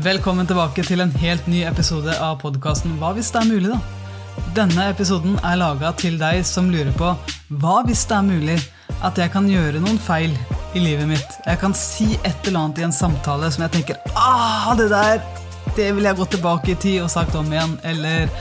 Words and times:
Velkommen 0.00 0.46
tilbake 0.48 0.80
til 0.86 1.02
en 1.04 1.10
helt 1.20 1.44
ny 1.50 1.58
episode 1.68 2.14
av 2.24 2.38
podkasten 2.40 2.94
Hva 2.96 3.10
hvis 3.12 3.28
det 3.34 3.40
er 3.42 3.48
mulig, 3.50 3.72
da? 3.74 4.44
Denne 4.56 4.86
episoden 4.88 5.34
er 5.44 5.58
laga 5.60 5.90
til 6.00 6.14
deg 6.16 6.40
som 6.48 6.70
lurer 6.72 6.88
på 6.96 7.10
hva 7.60 7.74
hvis 7.84 8.06
det 8.08 8.16
er 8.16 8.24
mulig 8.24 8.56
at 9.04 9.20
jeg 9.20 9.32
kan 9.34 9.50
gjøre 9.50 9.82
noen 9.82 9.98
feil 10.00 10.32
i 10.72 10.80
livet 10.80 11.04
mitt? 11.10 11.36
Jeg 11.44 11.60
kan 11.60 11.76
si 11.76 12.14
et 12.14 12.48
eller 12.48 12.62
annet 12.62 12.80
i 12.80 12.86
en 12.86 12.96
samtale 12.96 13.50
som 13.52 13.66
jeg 13.66 13.74
tenker 13.74 14.00
ah, 14.14 14.72
det 14.78 14.88
der, 14.94 15.20
det 15.76 15.90
vil 15.98 16.08
jeg 16.08 16.16
gå 16.16 16.28
tilbake 16.32 16.72
i 16.72 16.78
tid 16.80 17.02
og 17.04 17.12
sagt 17.12 17.36
om 17.36 17.52
igjen. 17.52 17.76
Eller 17.84 18.32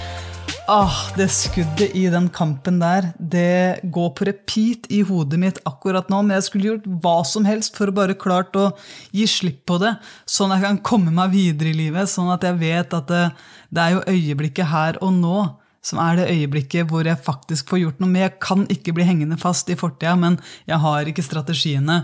ah, 0.69 0.97
det 1.17 1.27
skuddet 1.33 1.95
i 1.97 2.05
den 2.13 2.27
kampen 2.33 2.77
der, 2.81 3.09
det 3.17 3.81
går 3.93 4.09
på 4.15 4.27
repeat 4.29 4.85
i 4.93 5.01
hodet 5.07 5.39
mitt 5.41 5.61
akkurat 5.67 6.09
nå. 6.11 6.21
Men 6.21 6.37
jeg 6.37 6.47
skulle 6.47 6.69
gjort 6.71 6.89
hva 7.03 7.15
som 7.27 7.47
helst 7.49 7.79
for 7.79 7.89
å 7.89 7.95
bare 7.95 8.17
klart 8.19 8.57
å 8.59 8.69
gi 9.15 9.25
slipp 9.29 9.63
på 9.69 9.79
det, 9.81 9.95
sånn 10.29 10.53
at 10.53 10.61
jeg 10.61 10.67
kan 10.67 10.83
komme 10.91 11.15
meg 11.15 11.33
videre 11.33 11.73
i 11.73 11.79
livet. 11.79 12.11
Sånn 12.11 12.29
at 12.33 12.45
jeg 12.45 12.59
vet 12.61 12.93
at 12.95 13.09
det, 13.09 13.25
det 13.73 13.85
er 13.85 13.97
jo 13.97 14.05
øyeblikket 14.13 14.71
her 14.73 15.01
og 15.05 15.17
nå 15.17 15.47
som 15.85 15.99
er 16.03 16.17
det 16.19 16.31
øyeblikket 16.33 16.89
hvor 16.91 17.07
jeg 17.07 17.23
faktisk 17.23 17.69
får 17.71 17.79
gjort 17.83 18.01
noe. 18.03 18.09
med. 18.11 18.21
jeg 18.21 18.39
kan 18.43 18.65
ikke 18.67 18.93
bli 18.93 19.05
hengende 19.07 19.37
fast 19.39 19.69
i 19.71 19.79
fortida, 19.79 20.15
men 20.19 20.37
jeg 20.67 20.77
har 20.83 21.07
ikke 21.07 21.23
strategiene 21.23 22.03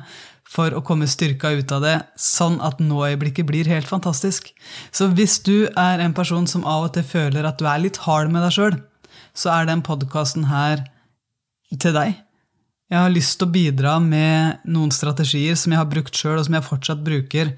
for 0.50 0.76
å 0.78 0.84
komme 0.86 1.08
styrka 1.10 1.52
ut 1.58 1.72
av 1.74 1.84
det, 1.84 1.96
sånn 2.22 2.60
at 2.64 2.82
nå-øyeblikket 2.84 3.48
blir 3.50 3.70
helt 3.70 3.90
fantastisk. 3.90 4.52
Så 4.94 5.10
hvis 5.18 5.40
du 5.44 5.66
er 5.74 6.04
en 6.04 6.14
person 6.16 6.46
som 6.48 6.66
av 6.70 6.88
og 6.88 6.94
til 6.96 7.08
føler 7.08 7.48
at 7.48 7.58
du 7.60 7.66
er 7.70 7.82
litt 7.82 8.00
hard 8.06 8.32
med 8.34 8.46
deg 8.46 8.54
sjøl, 8.56 8.78
så 9.36 9.52
er 9.58 9.68
den 9.68 9.84
podkasten 9.86 10.48
her 10.52 10.86
til 11.74 11.96
deg. 11.98 12.22
Jeg 12.94 13.02
har 13.02 13.12
lyst 13.12 13.40
til 13.40 13.48
å 13.48 13.56
bidra 13.56 13.96
med 14.00 14.62
noen 14.70 14.94
strategier 14.94 15.58
som 15.58 15.74
jeg 15.74 15.82
har 15.82 15.90
brukt 15.90 16.16
sjøl, 16.16 16.38
og 16.38 16.46
som 16.48 16.58
jeg 16.58 16.68
fortsatt 16.68 17.02
bruker, 17.06 17.56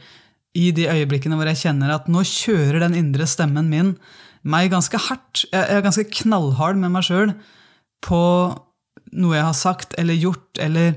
i 0.57 0.71
de 0.73 0.87
øyeblikkene 0.89 1.37
hvor 1.37 1.49
jeg 1.51 1.59
kjenner 1.67 1.91
at 1.93 2.07
nå 2.09 2.23
kjører 2.25 2.79
den 2.81 2.95
indre 2.97 3.27
stemmen 3.29 3.67
min 3.69 3.91
meg 4.47 4.71
ganske 4.71 4.97
hardt. 5.09 5.43
Jeg 5.51 5.59
er 5.75 5.83
ganske 5.85 6.07
knallhard 6.21 6.79
med 6.79 6.95
meg 6.95 7.05
sjøl 7.05 7.35
på 8.05 8.21
noe 9.17 9.35
jeg 9.35 9.45
har 9.45 9.57
sagt 9.57 9.93
eller 9.99 10.17
gjort, 10.17 10.49
eller 10.63 10.95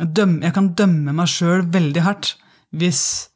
dømme, 0.00 0.42
Jeg 0.44 0.54
kan 0.56 0.74
dømme 0.76 1.14
meg 1.16 1.30
sjøl 1.30 1.64
veldig 1.72 2.02
hardt 2.02 2.34
hvis 2.76 3.30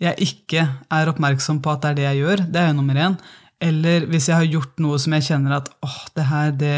jeg 0.00 0.16
ikke 0.24 0.64
er 0.90 1.10
oppmerksom 1.12 1.60
på 1.62 1.70
at 1.72 1.82
det 1.82 1.90
er 1.90 1.98
det 1.98 2.06
jeg 2.06 2.20
gjør. 2.22 2.42
Det 2.48 2.60
er 2.60 2.68
jo 2.70 2.78
nummer 2.78 2.96
én. 2.96 3.16
Eller 3.60 4.06
hvis 4.08 4.30
jeg 4.30 4.36
har 4.38 4.48
gjort 4.48 4.80
noe 4.80 4.98
som 4.98 5.12
jeg 5.12 5.26
kjenner 5.28 5.58
at 5.58 5.68
åh, 5.84 5.98
det 6.16 6.24
her, 6.30 6.54
det, 6.56 6.76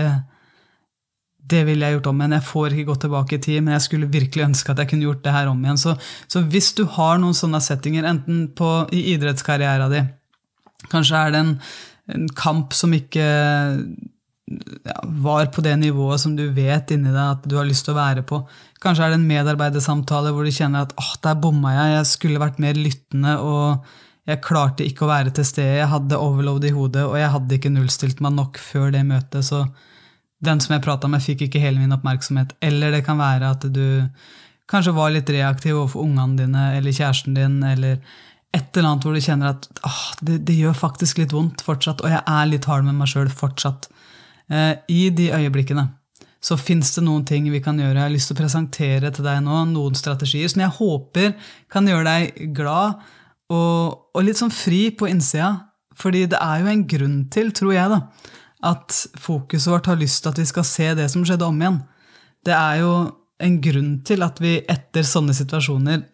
det 1.39 1.63
ville 1.69 1.87
jeg 1.87 1.97
gjort 1.97 2.09
om 2.11 2.23
igjen. 2.23 2.35
Jeg 2.37 2.49
får 2.49 2.75
ikke 2.75 2.89
gått 2.91 3.05
tilbake 3.07 3.39
i 3.39 3.43
tid, 3.47 3.61
men 3.63 3.77
jeg 3.77 3.87
skulle 3.87 4.11
virkelig 4.11 4.49
ønske 4.49 4.75
at 4.75 4.83
jeg 4.83 4.91
kunne 4.91 5.07
gjort 5.07 5.23
det 5.23 5.37
her 5.37 5.53
om 5.53 5.63
igjen. 5.63 5.79
Så, 5.79 5.95
så 6.27 6.43
hvis 6.43 6.73
du 6.79 6.83
har 6.99 7.23
noen 7.23 7.39
sånne 7.39 7.63
settinger, 7.63 8.09
enten 8.11 8.49
på, 8.59 8.73
i 8.91 9.07
idrettskarrieren 9.15 9.95
din, 9.95 10.11
Kanskje 10.91 11.15
er 11.15 11.31
det 11.31 11.39
en, 11.39 11.51
en 12.11 12.25
kamp 12.35 12.73
som 12.75 12.91
ikke 12.97 13.23
ja, 14.87 14.99
var 15.25 15.49
på 15.55 15.65
det 15.65 15.75
nivået 15.81 16.23
som 16.23 16.37
du 16.37 16.45
vet 16.55 16.91
inni 16.95 17.11
deg 17.13 17.23
at 17.23 17.49
du 17.49 17.57
har 17.59 17.69
lyst 17.69 17.87
til 17.87 17.95
å 17.95 18.01
være 18.01 18.25
på. 18.27 18.43
Kanskje 18.83 19.07
er 19.07 19.15
det 19.15 19.21
en 19.21 19.29
medarbeidersamtale 19.29 20.33
hvor 20.35 20.47
du 20.47 20.55
kjenner 20.55 20.87
at 20.87 20.95
åh, 20.99 21.13
der 21.25 21.39
bomma 21.43 21.75
jeg, 21.77 21.95
jeg 21.97 22.11
skulle 22.13 22.43
vært 22.43 22.61
mer 22.63 22.79
lyttende, 22.79 23.37
og 23.41 24.31
jeg 24.31 24.43
klarte 24.45 24.87
ikke 24.87 25.07
å 25.07 25.11
være 25.11 25.33
til 25.35 25.47
stede. 25.47 25.81
Jeg 25.81 25.91
hadde 25.91 26.21
overload 26.21 26.67
i 26.69 26.75
hodet, 26.75 27.07
og 27.09 27.17
jeg 27.19 27.33
hadde 27.35 27.59
ikke 27.59 27.73
nullstilt 27.75 28.23
meg 28.23 28.37
nok 28.37 28.61
før 28.63 28.93
det 28.95 29.03
møtet. 29.09 29.47
Så 29.49 29.65
den 30.43 30.63
som 30.63 30.77
jeg 30.77 30.85
prata 30.85 31.11
med, 31.11 31.23
fikk 31.25 31.47
ikke 31.47 31.63
hele 31.63 31.83
min 31.83 31.95
oppmerksomhet. 31.95 32.55
Eller 32.63 32.95
det 32.95 33.05
kan 33.07 33.21
være 33.21 33.51
at 33.55 33.67
du 33.71 33.87
kanskje 34.71 34.95
var 34.97 35.13
litt 35.13 35.31
reaktiv 35.31 35.77
overfor 35.77 36.07
ungene 36.07 36.39
dine 36.39 36.69
eller 36.79 36.95
kjæresten 36.95 37.35
din, 37.37 37.59
eller 37.67 37.99
et 38.53 38.77
eller 38.77 38.89
annet 38.91 39.07
hvor 39.07 39.17
du 39.17 39.25
kjenner 39.25 39.55
at 39.55 39.69
åh, 39.89 40.03
det, 40.21 40.43
det, 40.49 40.57
gjør 40.61 40.77
faktisk 40.77 41.23
litt 41.23 41.33
vondt 41.33 41.65
fortsatt, 41.65 42.03
og 42.05 42.13
jeg 42.13 42.21
er 42.21 42.51
litt 42.51 42.69
hard 42.69 42.87
med 42.87 42.99
meg 42.99 43.11
sjøl 43.11 43.31
fortsatt. 43.33 43.89
Eh, 44.51 44.75
I 44.89 45.11
de 45.15 45.31
øyeblikkene 45.35 45.89
så 46.43 46.57
fins 46.59 46.91
det 46.97 47.05
noen 47.07 47.23
ting 47.27 47.47
vi 47.53 47.61
kan 47.63 47.79
gjøre. 47.79 47.95
Jeg 48.01 48.09
har 48.09 48.13
lyst 48.13 48.31
til 48.31 48.37
å 48.37 48.43
presentere 48.43 49.13
til 49.15 49.27
deg 49.27 49.43
nå 49.45 49.61
noen 49.71 49.95
strategier 49.99 50.51
som 50.51 50.65
jeg 50.65 50.75
håper 50.81 51.37
kan 51.71 51.87
gjøre 51.87 52.09
deg 52.09 52.55
glad 52.57 52.99
og, 53.53 54.09
og 54.11 54.25
litt 54.27 54.41
sånn 54.41 54.55
fri 54.55 54.89
på 54.91 55.07
innsida. 55.11 55.69
Fordi 55.99 56.25
det 56.33 56.41
er 56.41 56.63
jo 56.63 56.71
en 56.73 56.85
grunn 56.89 57.19
til, 57.31 57.51
tror 57.55 57.75
jeg, 57.77 57.93
da, 57.93 58.31
at 58.73 58.97
fokuset 59.21 59.71
vårt 59.71 59.91
har 59.91 60.01
lyst 60.01 60.23
til 60.25 60.33
at 60.33 60.41
vi 60.41 60.47
skal 60.49 60.67
se 60.67 60.87
det 60.99 61.09
som 61.13 61.25
skjedde 61.27 61.47
om 61.47 61.61
igjen. 61.61 61.81
Det 62.43 62.55
er 62.57 62.81
jo 62.81 62.93
en 63.43 63.59
grunn 63.63 63.93
til 64.07 64.25
at 64.25 64.41
vi 64.43 64.57
etter 64.71 65.07
sånne 65.07 65.35
situasjoner 65.37 66.07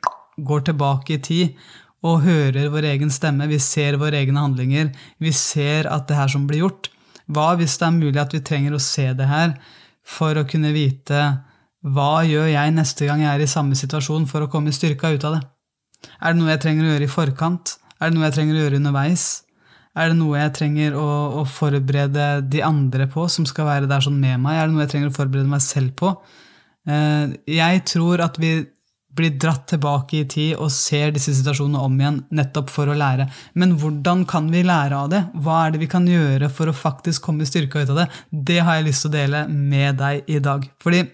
går 0.45 0.67
tilbake 0.69 1.17
i 1.17 1.23
tid 1.25 1.71
og 2.07 2.23
hører 2.27 2.71
vår 2.71 2.91
egen 2.93 3.11
stemme, 3.11 3.49
vi 3.51 3.59
ser 3.63 3.99
våre 3.99 4.21
egne 4.21 4.43
handlinger, 4.45 4.93
vi 5.19 5.33
ser 5.35 5.89
at 5.91 6.07
det 6.11 6.19
her 6.19 6.31
som 6.31 6.47
blir 6.51 6.63
gjort. 6.63 6.91
Hva 7.29 7.53
hvis 7.59 7.77
det 7.81 7.87
er 7.89 7.99
mulig 7.99 8.21
at 8.23 8.35
vi 8.35 8.45
trenger 8.45 8.77
å 8.77 8.83
se 8.83 9.11
det 9.17 9.29
her 9.29 9.55
for 10.09 10.39
å 10.39 10.47
kunne 10.49 10.73
vite 10.73 11.21
hva 11.87 12.25
gjør 12.27 12.49
jeg 12.51 12.75
neste 12.75 13.07
gang 13.07 13.21
jeg 13.23 13.31
er 13.31 13.45
i 13.45 13.51
samme 13.51 13.77
situasjon 13.79 14.27
for 14.31 14.45
å 14.45 14.51
komme 14.51 14.75
styrka 14.75 15.13
ut 15.15 15.27
av 15.29 15.37
det? 15.37 15.43
Er 16.23 16.35
det 16.35 16.41
noe 16.41 16.51
jeg 16.51 16.63
trenger 16.65 16.87
å 16.87 16.91
gjøre 16.95 17.07
i 17.07 17.13
forkant? 17.13 17.77
Er 17.99 18.11
det 18.11 18.17
noe 18.17 18.27
jeg 18.27 18.37
trenger 18.39 18.57
å 18.57 18.65
gjøre 18.65 18.81
underveis? 18.81 19.27
Er 19.99 20.11
det 20.11 20.19
noe 20.19 20.41
jeg 20.41 20.55
trenger 20.59 20.97
å, 20.99 21.07
å 21.41 21.45
forberede 21.49 22.27
de 22.51 22.63
andre 22.67 23.09
på, 23.11 23.27
som 23.31 23.47
skal 23.49 23.67
være 23.69 23.91
der 23.91 24.05
sånn 24.05 24.19
med 24.21 24.43
meg? 24.43 24.59
Er 24.59 24.69
det 24.69 24.75
noe 24.75 24.85
jeg 24.85 24.93
trenger 24.95 25.13
å 25.13 25.17
forberede 25.17 25.51
meg 25.51 25.63
selv 25.65 25.95
på? 25.99 26.13
Eh, 26.89 27.35
jeg 27.59 27.85
tror 27.91 28.23
at 28.27 28.39
vi 28.43 28.53
blir 29.19 29.37
dratt 29.41 29.67
tilbake 29.73 30.21
i 30.21 30.27
tid 30.31 30.57
og 30.57 30.73
ser 30.75 31.13
disse 31.15 31.35
situasjonene 31.37 31.83
om 31.85 32.01
igjen 32.01 32.21
nettopp 32.39 32.73
for 32.73 32.91
å 32.91 32.97
lære. 32.99 33.29
Men 33.59 33.77
hvordan 33.81 34.25
kan 34.31 34.49
vi 34.53 34.65
lære 34.67 35.03
av 35.05 35.13
det? 35.13 35.23
Hva 35.35 35.61
er 35.65 35.75
det 35.75 35.83
vi 35.83 35.91
kan 35.91 36.09
gjøre 36.09 36.51
for 36.55 36.71
å 36.71 36.77
faktisk 36.77 37.27
komme 37.27 37.49
styrka 37.49 37.83
ut 37.83 37.95
av 37.95 38.03
det? 38.03 38.09
Det 38.31 38.61
har 38.63 38.79
jeg 38.79 38.89
lyst 38.89 39.07
til 39.07 39.13
å 39.13 39.19
dele 39.19 39.47
med 39.53 40.01
deg 40.01 40.29
i 40.31 40.43
dag. 40.43 40.67
Fordi 40.83 41.05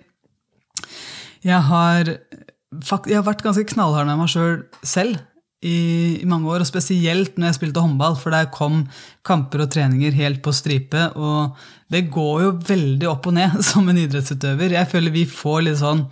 jeg 1.45 1.61
har, 1.69 2.15
jeg 2.15 3.19
har 3.19 3.29
vært 3.29 3.45
ganske 3.45 3.69
knallhard 3.75 4.09
med 4.09 4.21
meg 4.23 4.33
sjøl 4.33 4.59
selv, 4.81 4.91
selv 4.95 5.23
i, 5.65 6.21
i, 6.21 6.27
mange 6.29 6.51
år, 6.53 6.63
og 6.63 6.69
spesielt 6.69 7.39
når 7.39 7.51
jeg 7.51 7.59
spilte 7.59 7.83
håndball, 7.83 8.19
for 8.21 8.35
der 8.35 8.51
kom 8.53 8.85
kamper 9.27 9.65
og 9.65 9.73
treninger 9.73 10.17
helt 10.17 10.43
på 10.45 10.53
stripe. 10.57 11.09
Og 11.17 11.57
det 11.93 12.07
går 12.13 12.43
jo 12.45 12.55
veldig 12.69 13.11
opp 13.11 13.31
og 13.31 13.37
ned 13.39 13.59
som 13.71 13.89
en 13.89 14.01
idrettsutøver. 14.01 14.77
Jeg 14.77 14.91
føler 14.93 15.15
vi 15.15 15.27
får 15.31 15.65
litt 15.69 15.81
sånn 15.81 16.05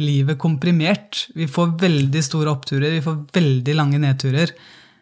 livet 0.00 0.38
komprimert. 0.40 1.26
Vi 1.36 1.48
får 1.50 1.76
veldig 1.80 2.22
store 2.24 2.52
oppturer, 2.52 2.96
vi 2.96 3.04
får 3.04 3.18
veldig 3.36 3.76
lange 3.76 4.00
nedturer. 4.02 4.54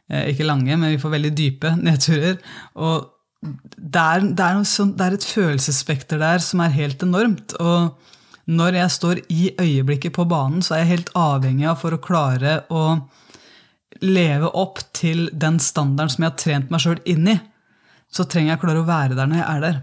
Eh, 0.09 0.31
ikke 0.33 0.49
lange, 0.49 0.77
men 0.77 0.95
vi 0.95 1.01
får 1.01 1.15
veldig 1.17 1.33
dype 1.37 1.75
nedturer. 1.89 2.39
Og 2.81 3.15
det 3.43 4.03
er, 4.03 4.25
det 4.35 4.45
er, 4.45 4.63
sånt, 4.67 4.97
det 4.99 5.07
er 5.07 5.17
et 5.17 5.29
følelsesspekter 5.31 6.19
der 6.23 6.43
som 6.43 6.65
er 6.65 6.75
helt 6.75 7.05
enormt. 7.07 7.55
Og 7.63 7.95
når 8.49 8.81
jeg 8.81 8.95
står 8.95 9.21
i 9.29 9.43
øyeblikket 9.61 10.17
på 10.17 10.27
banen, 10.29 10.65
så 10.65 10.75
er 10.75 10.83
jeg 10.83 10.95
helt 10.95 11.15
avhengig 11.19 11.69
av 11.69 11.79
for 11.83 11.95
å 11.95 12.03
klare 12.03 12.63
å 12.73 12.85
leve 14.05 14.51
opp 14.57 14.81
til 14.97 15.29
den 15.33 15.59
standarden 15.63 16.13
som 16.13 16.25
jeg 16.25 16.33
har 16.33 16.41
trent 16.41 16.73
meg 16.73 16.83
sjøl 16.83 17.01
inn 17.09 17.31
i, 17.33 17.37
så 18.09 18.25
trenger 18.25 18.55
jeg 18.55 18.61
å 18.61 18.63
klare 18.63 18.83
å 18.83 18.89
være 18.89 19.19
der 19.19 19.29
når 19.29 19.41
jeg 19.41 19.49
er 19.49 19.65
der. 19.65 19.81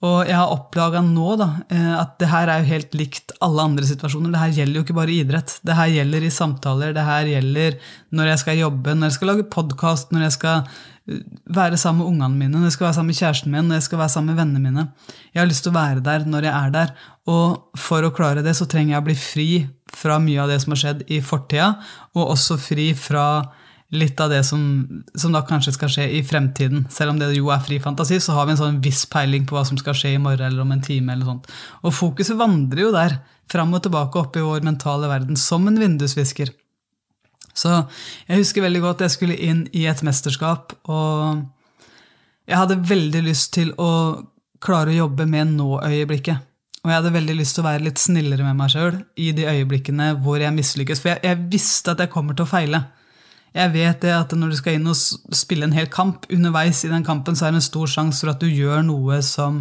Og 0.00 0.22
jeg 0.24 0.32
har 0.32 0.48
oppdaga 0.48 1.02
nå 1.04 1.34
da, 1.36 1.48
eh, 1.68 1.92
at 1.92 2.14
det 2.22 2.30
her 2.30 2.48
er 2.48 2.62
jo 2.62 2.70
helt 2.70 2.94
likt 2.96 3.34
alle 3.44 3.66
andre 3.68 3.84
situasjoner. 3.84 4.32
Det 4.32 4.40
her 4.40 4.54
gjelder 4.60 4.80
jo 4.80 4.84
ikke 4.86 4.96
bare 4.96 5.12
idrett. 5.12 5.58
Det 5.60 5.76
her 5.76 5.90
gjelder 5.92 6.24
i 6.24 6.30
samtaler, 6.32 6.94
det 6.96 7.04
her 7.04 7.28
gjelder 7.28 7.76
når 8.16 8.30
jeg 8.32 8.42
skal 8.42 8.62
jobbe, 8.62 8.94
når 8.96 9.10
jeg 9.10 9.16
skal 9.18 9.30
lage 9.34 9.50
podkast, 9.52 10.14
når 10.16 10.24
jeg 10.24 10.36
skal 10.38 10.62
eh, 10.64 11.20
være 11.52 11.80
sammen 11.82 12.00
med 12.00 12.14
ungene 12.14 12.40
mine, 12.46 12.54
når 12.56 12.70
jeg 12.70 12.78
skal 12.78 12.88
være 12.88 12.96
sammen 12.96 13.12
med 13.12 13.20
kjæresten 13.20 13.52
min, 13.52 13.68
når 13.68 13.80
jeg 13.82 13.88
skal 13.90 14.00
være 14.00 14.14
sammen 14.16 14.32
med 14.32 14.40
vennene 14.40 14.64
mine. 14.70 14.86
Jeg 15.34 15.42
har 15.42 15.52
lyst 15.52 15.66
til 15.68 15.74
å 15.74 15.76
være 15.76 16.06
der 16.08 16.24
når 16.32 16.48
jeg 16.48 16.54
er 16.56 16.74
der. 16.78 16.96
Og 17.28 17.80
for 17.84 18.08
å 18.08 18.14
klare 18.16 18.46
det 18.46 18.56
så 18.56 18.64
trenger 18.64 18.96
jeg 18.96 19.04
å 19.04 19.08
bli 19.10 19.20
fri 19.20 19.50
fra 20.00 20.16
mye 20.22 20.40
av 20.40 20.48
det 20.48 20.62
som 20.64 20.72
har 20.72 20.80
skjedd 20.80 21.04
i 21.12 21.20
fortida, 21.20 21.74
og 22.16 22.38
også 22.38 22.56
fri 22.56 22.94
fra 22.96 23.26
litt 23.90 24.20
av 24.22 24.30
det 24.30 24.44
som, 24.46 24.62
som, 25.14 25.32
da 25.34 25.42
kanskje 25.46 25.74
skal 25.74 25.90
skje 25.90 26.06
i 26.18 26.22
fremtiden. 26.26 26.84
Selv 26.94 27.14
om 27.14 27.18
det 27.18 27.32
jo 27.34 27.50
er 27.50 27.62
fri 27.64 27.80
fantasi, 27.82 28.20
så 28.22 28.36
har 28.36 28.46
vi 28.46 28.54
en 28.54 28.60
sånn 28.60 28.80
viss 28.84 29.02
peiling 29.10 29.48
på 29.48 29.56
hva 29.56 29.64
som 29.66 29.78
skal 29.80 29.96
skje 29.98 30.14
i 30.14 30.22
morgen 30.22 30.46
eller 30.46 30.62
om 30.62 30.74
en 30.74 30.82
time. 30.84 31.12
eller 31.12 31.26
sånt. 31.26 31.50
Og 31.82 31.94
fokuset 31.94 32.38
vandrer 32.38 32.84
jo 32.86 32.92
der, 32.94 33.18
fram 33.50 33.74
og 33.74 33.82
tilbake 33.82 34.20
opp 34.20 34.36
i 34.38 34.44
vår 34.46 34.62
mentale 34.66 35.10
verden, 35.10 35.36
som 35.36 35.66
en 35.66 35.78
vindusvisker. 35.80 36.52
Så 37.50 37.72
jeg 38.28 38.44
husker 38.44 38.62
veldig 38.62 38.82
godt 38.84 39.02
jeg 39.02 39.16
skulle 39.16 39.38
inn 39.42 39.64
i 39.74 39.88
et 39.90 40.04
mesterskap, 40.06 40.76
og 40.86 41.42
jeg 42.46 42.58
hadde 42.58 42.78
veldig 42.86 43.24
lyst 43.26 43.50
til 43.58 43.74
å 43.74 43.90
klare 44.62 44.94
å 44.94 45.00
jobbe 45.02 45.26
med 45.26 45.56
nå-øyeblikket. 45.56 46.46
Og 46.80 46.88
jeg 46.88 46.96
hadde 46.96 47.12
veldig 47.12 47.34
lyst 47.36 47.56
til 47.56 47.64
å 47.64 47.68
være 47.68 47.84
litt 47.84 48.00
snillere 48.00 48.46
med 48.46 48.56
meg 48.56 48.70
sjøl 48.72 49.02
i 49.20 49.32
de 49.36 49.44
øyeblikkene 49.50 50.14
hvor 50.24 50.40
jeg 50.40 50.54
mislykkes. 50.56 51.02
For 51.02 51.12
jeg, 51.12 51.20
jeg 51.26 51.50
visste 51.52 51.92
at 51.92 52.00
jeg 52.00 52.12
kommer 52.12 52.38
til 52.38 52.46
å 52.46 52.50
feile. 52.54 52.80
Jeg 53.56 53.72
vet 53.74 54.02
det 54.04 54.12
at 54.14 54.34
når 54.38 54.52
du 54.52 54.58
skal 54.60 54.76
inn 54.78 54.90
og 54.90 54.98
spille 55.34 55.66
en 55.66 55.74
hel 55.74 55.88
kamp, 55.90 56.28
underveis 56.30 56.84
i 56.86 56.90
den 56.92 57.06
kampen 57.06 57.38
så 57.38 57.48
er 57.48 57.54
det 57.54 57.62
en 57.62 57.66
stor 57.66 57.90
sjanse 57.90 58.22
for 58.22 58.32
at 58.32 58.42
du 58.42 58.46
gjør 58.46 58.84
noe 58.86 59.18
som 59.26 59.58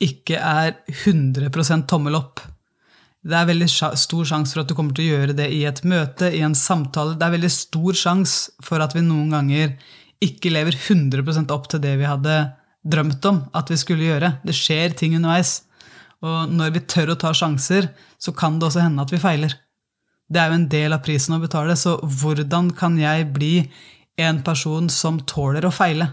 ikke 0.00 0.38
er 0.38 0.78
100% 1.04 1.88
tommel 1.90 2.16
opp. 2.16 2.40
Det 3.28 3.34
er 3.34 3.48
veldig 3.50 3.68
stor 3.68 4.28
sjanse 4.30 4.54
for 4.54 4.62
at 4.62 4.70
du 4.70 4.76
kommer 4.78 4.94
til 4.96 5.08
å 5.08 5.16
gjøre 5.18 5.36
det 5.36 5.48
i 5.52 5.64
et 5.68 5.82
møte, 5.84 6.30
i 6.32 6.40
en 6.46 6.56
samtale. 6.56 7.18
Det 7.18 7.26
er 7.26 7.34
veldig 7.34 7.52
stor 7.52 7.98
sjanse 7.98 8.64
for 8.64 8.80
at 8.80 8.94
vi 8.96 9.04
noen 9.04 9.34
ganger 9.34 9.74
ikke 10.24 10.52
lever 10.54 10.78
100% 10.78 11.52
opp 11.54 11.68
til 11.70 11.82
det 11.82 11.96
vi 12.00 12.08
hadde 12.08 12.38
drømt 12.88 13.26
om 13.28 13.42
at 13.58 13.70
vi 13.70 13.78
skulle 13.80 14.06
gjøre. 14.06 14.38
Det 14.46 14.56
skjer 14.56 14.96
ting 14.96 15.18
underveis. 15.18 15.58
Og 16.24 16.50
når 16.50 16.72
vi 16.74 16.86
tør 16.90 17.12
å 17.12 17.20
ta 17.20 17.34
sjanser, 17.36 17.90
så 18.18 18.32
kan 18.34 18.58
det 18.58 18.70
også 18.70 18.86
hende 18.86 19.04
at 19.04 19.12
vi 19.12 19.20
feiler. 19.22 19.52
Det 20.28 20.40
er 20.40 20.50
jo 20.50 20.58
en 20.58 20.68
del 20.70 20.92
av 20.92 21.04
prisen 21.04 21.36
å 21.36 21.42
betale, 21.42 21.76
så 21.76 21.96
hvordan 22.02 22.72
kan 22.76 22.98
jeg 23.00 23.30
bli 23.32 23.52
en 24.20 24.42
person 24.44 24.90
som 24.92 25.20
tåler 25.28 25.64
å 25.64 25.72
feile? 25.72 26.10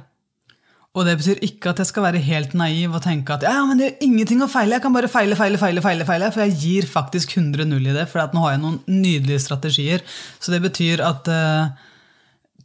Og 0.96 1.04
det 1.04 1.18
betyr 1.20 1.42
ikke 1.44 1.74
at 1.74 1.82
jeg 1.82 1.90
skal 1.90 2.06
være 2.06 2.22
helt 2.24 2.54
naiv 2.56 2.94
og 2.96 3.04
tenke 3.04 3.36
at 3.36 3.44
ja, 3.44 3.58
men 3.68 3.80
det 3.80 3.88
er 3.88 4.06
ingenting 4.06 4.40
å 4.44 4.48
feile, 4.52 4.78
jeg 4.78 4.84
kan 4.86 4.94
bare 4.96 5.10
feile, 5.12 5.36
feile, 5.36 5.60
feile, 5.60 5.84
feile, 5.84 6.08
feile 6.08 6.30
for 6.32 6.46
jeg 6.46 6.56
gir 6.62 6.88
faktisk 6.88 7.36
100 7.36 7.68
null 7.68 7.90
i 7.92 7.96
det, 7.98 8.06
for 8.12 8.24
nå 8.32 8.46
har 8.46 8.56
jeg 8.56 8.62
noen 8.64 8.80
nydelige 8.88 9.44
strategier. 9.44 10.06
Så 10.40 10.56
det 10.56 10.62
betyr 10.64 11.04
at 11.04 11.28
uh, 11.28 11.76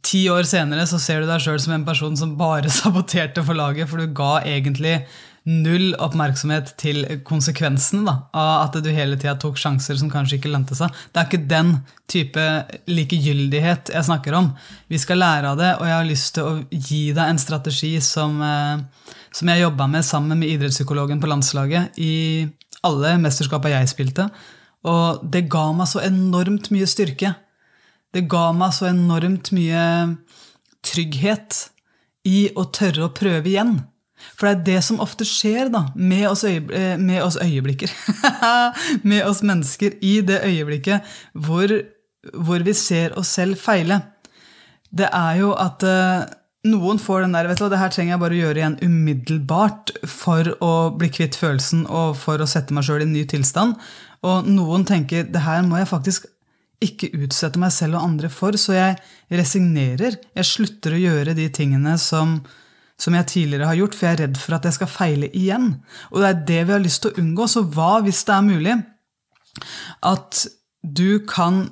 ti 0.07 0.23
år 0.31 0.47
senere 0.47 0.87
så 0.87 1.01
ser 1.01 1.21
du 1.21 1.27
deg 1.27 1.43
sjøl 1.43 1.59
som 1.59 1.75
en 1.75 1.83
person 1.87 2.15
som 2.15 2.37
bare 2.39 2.71
saboterte 2.79 3.43
for 3.43 3.59
laget, 3.59 3.91
for 3.91 3.99
du 3.99 4.15
ga 4.15 4.37
egentlig 4.47 5.01
null 5.49 5.95
oppmerksomhet 5.97 6.75
til 6.77 7.01
konsekvensen 7.25 8.03
da, 8.05 8.13
av 8.37 8.67
at 8.67 8.75
du 8.83 8.89
hele 8.93 9.17
tida 9.17 9.33
tok 9.41 9.57
sjanser 9.57 9.97
som 9.97 10.11
kanskje 10.11 10.37
ikke 10.37 10.51
lønte 10.53 10.77
seg. 10.77 10.93
Det 11.09 11.17
er 11.17 11.29
ikke 11.29 11.49
den 11.49 11.71
type 12.11 12.45
likegyldighet 12.91 13.89
jeg 13.95 14.07
snakker 14.07 14.37
om. 14.37 14.51
Vi 14.91 15.01
skal 15.01 15.21
lære 15.23 15.53
av 15.53 15.57
det, 15.57 15.71
og 15.79 15.89
jeg 15.89 15.97
har 15.97 16.09
lyst 16.09 16.33
til 16.37 16.45
å 16.45 16.55
gi 16.69 17.03
deg 17.17 17.23
en 17.25 17.41
strategi 17.41 17.95
som, 18.05 18.37
eh, 18.45 19.15
som 19.33 19.49
jeg 19.49 19.65
jobba 19.65 19.89
med 19.89 20.05
sammen 20.05 20.37
med 20.37 20.53
idrettspsykologen 20.53 21.21
på 21.21 21.31
landslaget 21.31 21.97
i 21.97 22.47
alle 22.85 23.17
mesterskapa 23.21 23.73
jeg 23.73 23.89
spilte. 23.89 24.29
Og 24.85 25.25
det 25.25 25.47
ga 25.49 25.71
meg 25.73 25.89
så 25.89 26.01
enormt 26.05 26.69
mye 26.73 26.89
styrke. 26.89 27.35
Det 28.13 28.27
ga 28.29 28.51
meg 28.53 28.73
så 28.73 28.89
enormt 28.89 29.51
mye 29.55 30.17
trygghet 30.85 31.69
i 32.27 32.49
å 32.53 32.67
tørre 32.73 33.07
å 33.07 33.13
prøve 33.15 33.49
igjen. 33.49 33.79
For 34.37 34.47
det 34.47 34.53
er 34.53 34.65
det 34.67 34.81
som 34.87 35.01
ofte 35.03 35.27
skjer 35.27 35.71
da, 35.73 35.85
med 35.95 36.27
oss, 36.29 36.43
øyebl 36.47 36.75
eh, 36.75 37.25
oss 37.25 37.39
øyeblikker. 37.41 37.93
med 39.11 39.25
oss 39.27 39.43
mennesker 39.45 39.97
i 40.01 40.19
det 40.25 40.41
øyeblikket 40.47 41.07
hvor, 41.33 41.73
hvor, 42.33 42.65
vi 42.65 42.75
ser 42.77 43.17
oss 43.19 43.33
selv 43.37 43.59
feile. 43.61 44.01
Det 44.91 45.07
er 45.07 45.39
jo 45.39 45.53
at 45.55 45.85
uh, 45.87 46.27
noen 46.67 46.99
får 46.99 47.25
den 47.25 47.37
der 47.37 47.47
vet 47.49 47.61
du, 47.61 47.69
det 47.71 47.79
her 47.79 47.93
trenger 47.93 48.15
jeg 48.15 48.21
bare 48.21 48.35
å 48.35 48.41
gjøre 48.41 48.61
igjen 48.61 48.79
umiddelbart 48.83 49.93
for 50.09 50.51
å 50.61 50.73
bli 50.97 51.09
kvitt 51.13 51.37
følelsen 51.39 51.85
og 51.87 52.17
for 52.19 52.41
å 52.41 52.49
sette 52.49 52.75
meg 52.75 52.85
sjøl 52.85 53.05
i 53.05 53.07
en 53.07 53.15
ny 53.15 53.23
tilstand. 53.29 53.79
Og 54.27 54.49
noen 54.49 54.85
tenker 54.85 55.25
det 55.31 55.45
her 55.45 55.63
må 55.65 55.79
jeg 55.79 55.89
faktisk 55.89 56.27
ikke 56.81 57.11
utsette 57.21 57.61
meg 57.61 57.73
selv 57.73 57.99
og 57.99 58.07
andre 58.07 58.29
for, 58.33 58.57
så 58.57 58.73
jeg 58.75 58.97
resignerer. 59.37 60.17
Jeg 60.37 60.49
slutter 60.49 60.95
å 60.95 61.01
gjøre 61.01 61.37
de 61.37 61.47
tingene 61.53 61.93
som, 62.01 62.39
som 63.01 63.17
jeg 63.17 63.29
tidligere 63.31 63.69
har 63.71 63.79
gjort, 63.79 63.97
for 63.97 64.07
jeg 64.07 64.17
er 64.17 64.23
redd 64.27 64.39
for 64.39 64.57
at 64.57 64.67
jeg 64.67 64.77
skal 64.77 64.91
feile 64.91 65.29
igjen. 65.33 65.71
Og 66.11 66.21
det 66.21 66.29
er 66.29 66.41
det 66.53 66.61
vi 66.67 66.75
har 66.75 66.83
lyst 66.83 67.03
til 67.03 67.13
å 67.13 67.21
unngå. 67.23 67.47
Så 67.49 67.65
hva 67.73 67.91
hvis 68.05 68.23
det 68.27 68.37
er 68.37 68.47
mulig 68.47 68.79
at 70.05 70.45
du 70.81 71.21
kan 71.29 71.63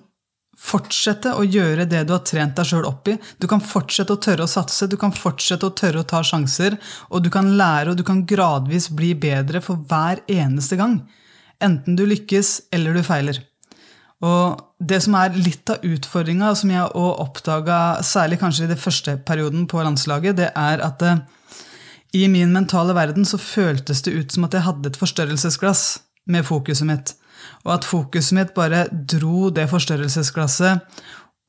fortsette 0.59 1.31
å 1.39 1.45
gjøre 1.47 1.85
det 1.87 2.01
du 2.07 2.13
har 2.13 2.25
trent 2.27 2.57
deg 2.57 2.67
sjøl 2.67 2.87
opp 2.89 3.07
i. 3.07 3.15
Du 3.39 3.47
kan 3.51 3.63
fortsette 3.63 4.15
å 4.15 4.19
tørre 4.21 4.45
å 4.45 4.51
satse, 4.51 4.89
du 4.91 4.97
kan 4.99 5.13
fortsette 5.15 5.69
å 5.69 5.75
tørre 5.75 6.03
å 6.03 6.07
ta 6.07 6.19
sjanser, 6.25 6.75
og 7.09 7.23
du 7.23 7.29
kan 7.33 7.53
lære 7.59 7.93
og 7.93 7.99
du 7.99 8.03
kan 8.07 8.25
gradvis 8.27 8.89
bli 8.91 9.13
bedre 9.15 9.63
for 9.63 9.79
hver 9.89 10.23
eneste 10.27 10.79
gang. 10.79 10.99
Enten 11.63 11.95
du 11.99 12.05
lykkes 12.07 12.71
eller 12.75 12.95
du 12.95 13.03
feiler. 13.07 13.39
Og 14.25 14.59
det 14.83 14.99
som 15.05 15.15
er 15.15 15.37
litt 15.37 15.69
av 15.71 15.83
utfordringa, 15.85 16.51
som 16.57 16.71
jeg 16.73 16.91
òg 16.91 17.21
oppdaga 17.23 17.79
særlig 18.03 18.39
kanskje 18.41 18.65
i 18.65 18.71
den 18.73 18.81
første 18.81 19.15
perioden 19.27 19.67
på 19.69 19.79
landslaget, 19.79 20.37
det 20.41 20.49
er 20.51 20.83
at 20.83 20.99
det, 21.03 21.13
eh, 21.19 21.25
i 22.19 22.25
min 22.27 22.49
mentale 22.49 22.95
verden 22.97 23.25
så 23.25 23.37
føltes 23.37 24.01
det 24.01 24.15
ut 24.15 24.31
som 24.33 24.47
at 24.47 24.55
jeg 24.57 24.65
hadde 24.65 24.89
et 24.89 24.97
forstørrelsesglass 24.97 25.99
med 26.25 26.47
fokuset 26.47 26.87
mitt. 26.89 27.13
Og 27.67 27.75
at 27.75 27.85
fokuset 27.85 28.33
mitt 28.33 28.53
bare 28.55 28.87
dro 28.89 29.51
det 29.53 29.67
forstørrelsesglasset 29.69 30.81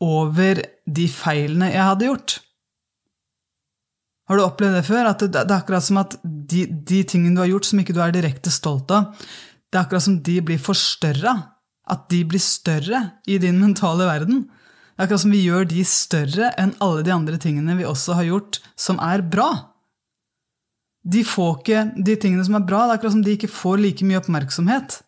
over 0.05 0.61
de 0.85 1.07
feilene 1.09 1.71
jeg 1.73 1.87
hadde 1.87 2.11
gjort. 2.11 2.37
Har 4.29 4.37
du 4.37 4.45
opplevd 4.45 4.77
det 4.79 4.85
før? 4.87 5.09
At 5.11 5.25
det, 5.25 5.33
det 5.33 5.49
er 5.49 5.63
akkurat 5.63 5.87
som 5.87 6.03
at 6.03 6.19
de, 6.23 6.67
de 6.69 7.01
tingene 7.09 7.35
du 7.35 7.43
har 7.43 7.51
gjort 7.51 7.71
som 7.71 7.81
ikke 7.83 7.97
du 7.97 8.03
er 8.05 8.13
direkte 8.15 8.53
stolt 8.53 8.93
av, 8.95 9.17
det 9.71 9.79
er 9.79 9.87
akkurat 9.87 10.05
som 10.05 10.21
de 10.23 10.37
blir 10.45 10.61
forstørra 10.61 11.35
at 11.91 12.07
de 12.13 12.23
blir 12.29 12.43
større 12.43 13.03
i 13.27 13.39
din 13.43 13.59
mentale 13.61 14.07
verden. 14.09 14.45
Er 14.97 15.07
akkurat 15.07 15.25
som 15.25 15.35
vi 15.35 15.43
gjør 15.47 15.67
de 15.69 15.85
større 15.89 16.53
enn 16.61 16.75
alle 16.85 17.05
de 17.07 17.13
andre 17.15 17.39
tingene 17.41 17.79
vi 17.79 17.89
også 17.89 18.19
har 18.19 18.29
gjort, 18.29 18.61
som 18.77 19.01
er 19.03 19.25
bra. 19.25 19.51
De 21.03 21.23
får 21.25 21.55
ikke 21.61 21.85
de 21.97 22.17
tingene 22.21 22.45
som 22.45 22.59
er 22.59 22.67
bra, 22.67 22.85
det 22.85 22.95
er 22.95 22.99
akkurat 23.01 23.17
som 23.17 23.25
de 23.25 23.37
ikke 23.37 23.53
får 23.53 23.81
like 23.81 24.07
mye 24.07 24.21
oppmerksomhet 24.21 25.01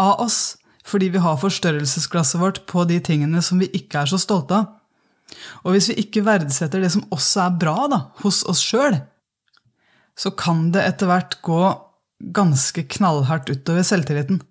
av 0.00 0.24
oss, 0.24 0.40
fordi 0.86 1.10
vi 1.14 1.22
har 1.22 1.38
forstørrelsesglasset 1.38 2.40
vårt 2.40 2.64
på 2.70 2.84
de 2.88 2.98
tingene 3.04 3.42
som 3.44 3.60
vi 3.62 3.70
ikke 3.76 4.02
er 4.02 4.10
så 4.10 4.18
stolte 4.20 4.58
av. 4.58 4.76
Og 5.62 5.76
hvis 5.76 5.92
vi 5.92 6.00
ikke 6.02 6.24
verdsetter 6.26 6.82
det 6.82 6.90
som 6.90 7.06
også 7.14 7.44
er 7.44 7.58
bra 7.62 7.86
da, 7.92 8.00
hos 8.24 8.42
oss 8.50 8.62
sjøl, 8.64 8.98
så 10.18 10.32
kan 10.34 10.68
det 10.74 10.82
etter 10.84 11.08
hvert 11.10 11.38
gå 11.46 11.60
ganske 12.34 12.84
knallhardt 12.96 13.52
utover 13.52 13.86
selvtilliten. 13.86 14.42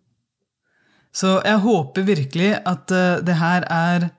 Så 1.16 1.40
jeg 1.46 1.64
håper 1.64 2.06
virkelig 2.08 2.54
at 2.58 2.94
uh, 2.94 3.22
det 3.26 3.38
her 3.40 3.66
er 3.66 4.10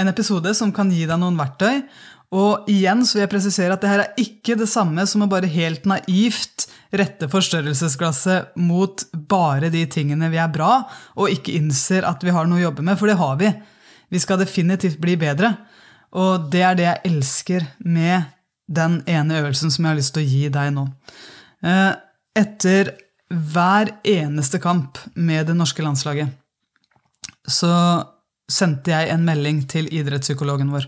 en 0.00 0.08
episode 0.08 0.52
som 0.56 0.72
kan 0.72 0.90
gi 0.92 1.04
deg 1.08 1.20
noen 1.20 1.38
verktøy. 1.38 1.82
Og 2.30 2.68
igjen 2.70 3.02
så 3.02 3.16
vil 3.16 3.24
jeg 3.24 3.32
presisere 3.32 3.74
at 3.74 3.82
det 3.82 3.90
her 3.90 4.04
er 4.04 4.22
ikke 4.22 4.54
det 4.60 4.68
samme 4.70 5.02
som 5.10 5.24
å 5.24 5.30
bare 5.30 5.50
helt 5.50 5.88
naivt 5.90 6.68
rette 6.94 7.26
forstørrelsesglasset 7.30 8.54
mot 8.62 9.02
bare 9.12 9.70
de 9.74 9.82
tingene 9.90 10.30
vi 10.30 10.38
er 10.42 10.50
bra, 10.50 10.84
og 11.18 11.30
ikke 11.30 11.56
innser 11.58 12.06
at 12.06 12.22
vi 12.22 12.34
har 12.34 12.46
noe 12.46 12.60
å 12.60 12.68
jobbe 12.68 12.86
med, 12.86 12.98
for 12.98 13.10
det 13.10 13.18
har 13.18 13.36
vi. 13.40 13.50
Vi 14.10 14.22
skal 14.22 14.40
definitivt 14.40 14.98
bli 15.02 15.16
bedre. 15.18 15.52
Og 16.18 16.48
det 16.50 16.62
er 16.66 16.78
det 16.78 16.86
jeg 16.86 17.12
elsker 17.12 17.66
med 17.86 18.30
den 18.70 19.00
ene 19.10 19.42
øvelsen 19.42 19.70
som 19.70 19.84
jeg 19.84 19.92
har 19.92 20.00
lyst 20.00 20.14
til 20.14 20.24
å 20.24 20.30
gi 20.30 20.48
deg 20.54 20.72
nå. 20.74 20.86
Eh, 21.66 21.92
etter 22.38 22.94
hver 23.30 23.92
eneste 24.06 24.58
kamp 24.62 24.98
med 25.14 25.46
det 25.46 25.54
norske 25.58 25.84
landslaget 25.84 26.32
så 27.50 27.72
sendte 28.50 28.92
jeg 28.92 29.10
en 29.12 29.24
melding 29.26 29.62
til 29.70 29.88
idrettspsykologen 29.94 30.72
vår. 30.74 30.86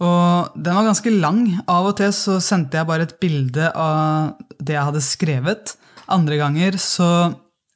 Og 0.00 0.56
den 0.56 0.76
var 0.76 0.86
ganske 0.86 1.12
lang. 1.12 1.42
Av 1.68 1.90
og 1.90 1.96
til 1.98 2.12
så 2.16 2.38
sendte 2.44 2.78
jeg 2.78 2.88
bare 2.88 3.06
et 3.08 3.16
bilde 3.20 3.68
av 3.76 4.36
det 4.60 4.76
jeg 4.76 4.86
hadde 4.88 5.04
skrevet. 5.04 5.74
Andre 6.10 6.40
ganger 6.40 6.78
så 6.80 7.10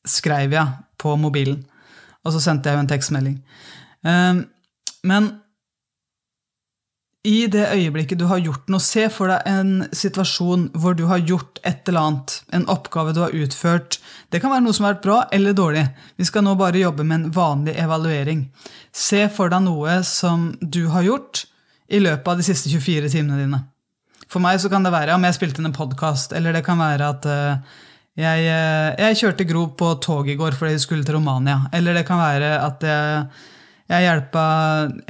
skrev 0.08 0.52
jeg 0.56 0.66
på 1.00 1.14
mobilen, 1.20 1.62
og 2.24 2.34
så 2.34 2.40
sendte 2.44 2.70
jeg 2.70 2.76
jo 2.76 2.84
en 2.84 2.90
tekstmelding. 2.90 3.36
Ehm, 4.08 4.44
men 5.04 5.28
i 7.24 7.46
det 7.48 7.64
øyeblikket 7.72 8.20
du 8.20 8.26
har 8.28 8.42
gjort 8.44 8.68
noe, 8.68 8.82
se 8.84 9.06
for 9.12 9.32
deg 9.32 9.46
en 9.48 9.86
situasjon 9.96 10.66
hvor 10.76 10.96
du 10.96 11.06
har 11.08 11.22
gjort 11.24 11.60
et 11.64 11.88
eller 11.88 12.02
annet, 12.02 12.34
en 12.52 12.66
oppgave 12.68 13.14
du 13.16 13.22
har 13.22 13.32
utført. 13.32 13.96
Det 14.28 14.42
kan 14.42 14.52
være 14.52 14.66
noe 14.66 14.76
som 14.76 14.84
har 14.84 14.98
vært 14.98 15.06
bra 15.06 15.18
eller 15.32 15.56
dårlig. 15.56 15.86
Vi 16.20 16.26
skal 16.28 16.44
nå 16.44 16.52
bare 16.60 16.82
jobbe 16.82 17.06
med 17.06 17.16
en 17.16 17.30
vanlig 17.32 17.78
evaluering. 17.80 18.44
Se 18.92 19.22
for 19.32 19.52
deg 19.52 19.64
noe 19.64 20.02
som 20.04 20.50
du 20.60 20.84
har 20.92 21.06
gjort 21.08 21.46
i 21.88 22.02
løpet 22.04 22.28
av 22.28 22.42
de 22.42 22.44
siste 22.44 22.68
24 22.68 23.14
timene 23.16 23.40
dine. 23.40 23.62
For 24.28 24.44
meg 24.44 24.60
så 24.60 24.68
kan 24.72 24.84
det 24.84 24.92
være 24.92 25.16
om 25.16 25.24
jeg 25.24 25.38
spilte 25.38 25.62
inn 25.62 25.70
en 25.70 25.76
podkast, 25.76 26.36
eller 26.36 26.52
det 26.52 26.64
kan 26.66 26.80
være 26.80 27.08
at 27.08 27.26
uh, 27.30 27.80
jeg, 28.20 28.44
uh, 28.44 28.92
jeg, 29.00 29.18
kjørte 29.22 29.48
Gro 29.48 29.66
på 29.78 29.94
tog 30.04 30.28
i 30.28 30.36
går 30.36 30.56
fordi 30.58 30.76
jeg 30.76 30.84
skulle 30.84 31.08
til 31.08 31.16
Romania. 31.16 31.62
Eller 31.72 31.96
det 31.96 32.04
kan 32.08 32.20
være 32.20 32.56
at 32.60 32.84
jeg 32.84 33.26
jeg 33.90 34.06
hjelpa 34.06 34.44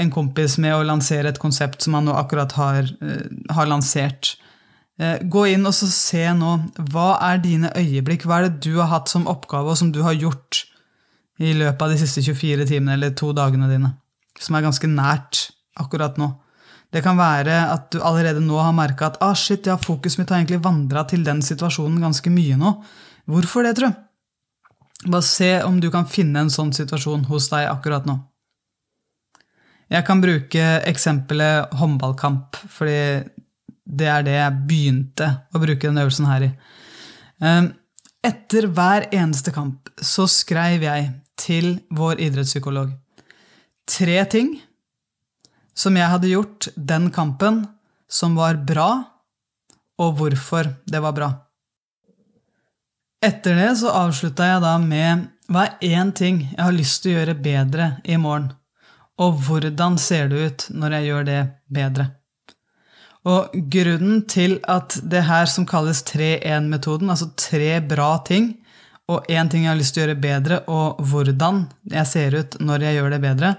en 0.03 0.11
kompis 0.11 0.57
med 0.63 0.75
å 0.75 0.85
lansere 0.87 1.31
et 1.31 1.41
konsept 1.43 1.85
som 1.85 1.95
han 1.99 2.09
nå 2.09 2.15
akkurat 2.19 2.55
har, 2.59 2.91
uh, 3.03 3.27
har 3.55 3.71
lansert. 3.71 4.35
Uh, 5.01 5.19
gå 5.23 5.47
inn 5.55 5.67
og 5.67 5.75
se 5.75 6.25
nå 6.35 6.57
hva 6.91 7.09
er 7.31 7.43
dine 7.43 7.71
øyeblikk, 7.79 8.27
hva 8.27 8.41
er 8.41 8.49
det 8.49 8.65
du 8.67 8.81
har 8.81 8.91
hatt 8.91 9.13
som 9.13 9.29
oppgave, 9.31 9.71
og 9.71 9.79
som 9.79 9.93
du 9.95 10.03
har 10.07 10.17
gjort 10.19 10.65
i 11.43 11.53
løpet 11.55 11.83
av 11.83 11.91
de 11.91 11.99
siste 11.99 12.23
24 12.23 12.67
timene 12.71 12.95
eller 12.99 13.15
to 13.19 13.33
dagene 13.35 13.71
dine, 13.71 13.95
som 14.39 14.55
er 14.55 14.67
ganske 14.67 14.91
nært 14.91 15.49
akkurat 15.79 16.19
nå. 16.21 16.31
Det 16.95 17.03
kan 17.03 17.19
være 17.19 17.57
at 17.73 17.89
du 17.91 17.99
allerede 18.07 18.43
nå 18.43 18.59
har 18.63 18.75
merka 18.75 19.09
at 19.09 19.19
ah, 19.25 19.35
shit, 19.35 19.67
ja, 19.67 19.75
fokuset 19.81 20.21
mitt 20.21 20.31
har 20.31 20.39
egentlig 20.39 20.63
vandra 20.63 21.03
til 21.11 21.25
den 21.27 21.43
situasjonen 21.43 21.99
ganske 22.03 22.31
mye 22.31 22.59
nå. 22.59 22.77
Hvorfor 23.31 23.67
det, 23.67 23.75
tro? 23.81 23.91
Bare 25.05 25.27
se 25.27 25.57
om 25.67 25.81
du 25.83 25.91
kan 25.91 26.07
finne 26.07 26.45
en 26.45 26.53
sånn 26.55 26.71
situasjon 26.77 27.27
hos 27.33 27.51
deg 27.51 27.67
akkurat 27.73 28.07
nå. 28.07 28.21
Jeg 29.93 30.07
kan 30.07 30.21
bruke 30.23 30.65
eksempelet 30.89 31.75
håndballkamp, 31.77 32.57
fordi 32.73 32.99
det 33.85 34.09
er 34.09 34.25
det 34.25 34.37
jeg 34.39 34.61
begynte 34.69 35.31
å 35.53 35.61
bruke 35.61 35.85
denne 35.85 36.05
øvelsen 36.07 36.29
her 36.31 36.47
i. 36.49 36.53
Ehm, 37.45 37.73
Etter 38.25 38.71
hver 38.73 39.05
eneste 39.13 39.53
kamp 39.53 39.91
så 40.01 40.25
skrev 40.31 40.87
jeg 40.87 41.11
til 41.37 41.75
vår 41.93 42.23
idrettspsykolog 42.25 42.95
tre 43.85 44.25
ting 44.33 44.55
som 45.77 45.97
jeg 45.99 46.09
hadde 46.09 46.31
gjort 46.31 46.69
den 46.77 47.11
kampen 47.13 47.65
som 48.09 48.37
var 48.39 48.61
bra, 48.67 48.91
og 50.01 50.17
hvorfor 50.19 50.71
det 50.87 51.01
var 51.03 51.15
bra. 51.17 51.31
Etter 53.25 53.57
det 53.59 53.71
så 53.81 53.93
avslutta 53.95 54.47
jeg 54.49 54.63
da 54.65 54.75
med 54.81 55.29
hva 55.53 55.67
er 55.67 55.97
én 55.99 56.13
ting 56.17 56.43
jeg 56.47 56.61
har 56.61 56.75
lyst 56.77 57.03
til 57.03 57.13
å 57.13 57.19
gjøre 57.19 57.37
bedre 57.45 57.89
i 58.05 58.17
morgen, 58.21 58.53
og 59.21 59.39
hvordan 59.47 59.99
ser 60.01 60.29
det 60.31 60.43
ut 60.45 60.67
når 60.75 60.99
jeg 60.99 61.09
gjør 61.11 61.27
det 61.29 61.41
bedre? 61.75 62.09
Og 63.25 63.55
grunnen 63.73 64.25
til 64.29 64.59
at 64.69 64.99
det 65.01 65.23
her 65.25 65.49
som 65.49 65.65
kalles 65.69 66.03
3-1-metoden, 66.11 67.09
altså 67.09 67.31
tre 67.41 67.79
bra 67.81 68.19
ting, 68.27 68.53
og 69.09 69.25
én 69.29 69.49
ting 69.53 69.65
jeg 69.65 69.73
har 69.73 69.79
lyst 69.81 69.97
til 69.97 70.05
å 70.05 70.07
gjøre 70.07 70.21
bedre, 70.21 70.61
og 70.69 71.01
hvordan 71.09 71.65
jeg 71.93 72.11
ser 72.11 72.37
ut 72.37 72.59
når 72.61 72.87
jeg 72.87 72.99
gjør 72.99 73.15
det 73.15 73.23
bedre, 73.25 73.55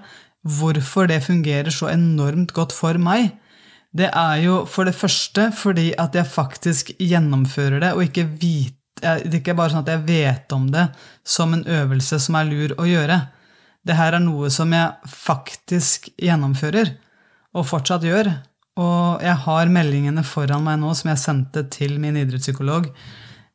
hvorfor 0.45 1.09
det 1.09 1.23
fungerer 1.25 1.73
så 1.73 1.89
enormt 1.93 2.53
godt 2.53 2.73
for 2.75 3.01
meg, 3.01 3.31
det 3.95 4.09
er 4.11 4.41
jo 4.43 4.55
for 4.69 4.85
det 4.85 4.97
første 4.97 5.47
fordi 5.55 5.93
at 6.01 6.17
jeg 6.17 6.27
faktisk 6.27 6.91
gjennomfører 6.99 7.79
det, 7.81 7.93
og 7.95 8.03
ikke 8.05 8.27
vite 8.41 8.75
det 8.95 9.09
er 9.11 9.37
ikke 9.37 9.55
bare 9.57 9.73
sånn 9.73 9.83
at 9.83 9.89
jeg 9.91 10.03
vet 10.07 10.53
om 10.55 10.69
det 10.71 10.85
som 11.27 11.51
en 11.53 11.65
øvelse 11.67 12.15
som 12.23 12.37
er 12.39 12.47
lur 12.47 12.73
å 12.79 12.85
gjøre. 12.87 13.17
Det 13.85 13.95
her 13.97 14.17
er 14.17 14.23
noe 14.23 14.49
som 14.53 14.71
jeg 14.73 15.11
faktisk 15.11 16.09
gjennomfører, 16.17 16.95
og 17.55 17.67
fortsatt 17.69 18.05
gjør. 18.05 18.31
Og 18.81 19.21
jeg 19.23 19.35
har 19.45 19.71
meldingene 19.71 20.25
foran 20.27 20.65
meg 20.65 20.81
nå 20.81 20.91
som 20.97 21.11
jeg 21.13 21.21
sendte 21.21 21.63
til 21.71 21.95
min 22.01 22.17
idrettspsykolog. 22.19 22.89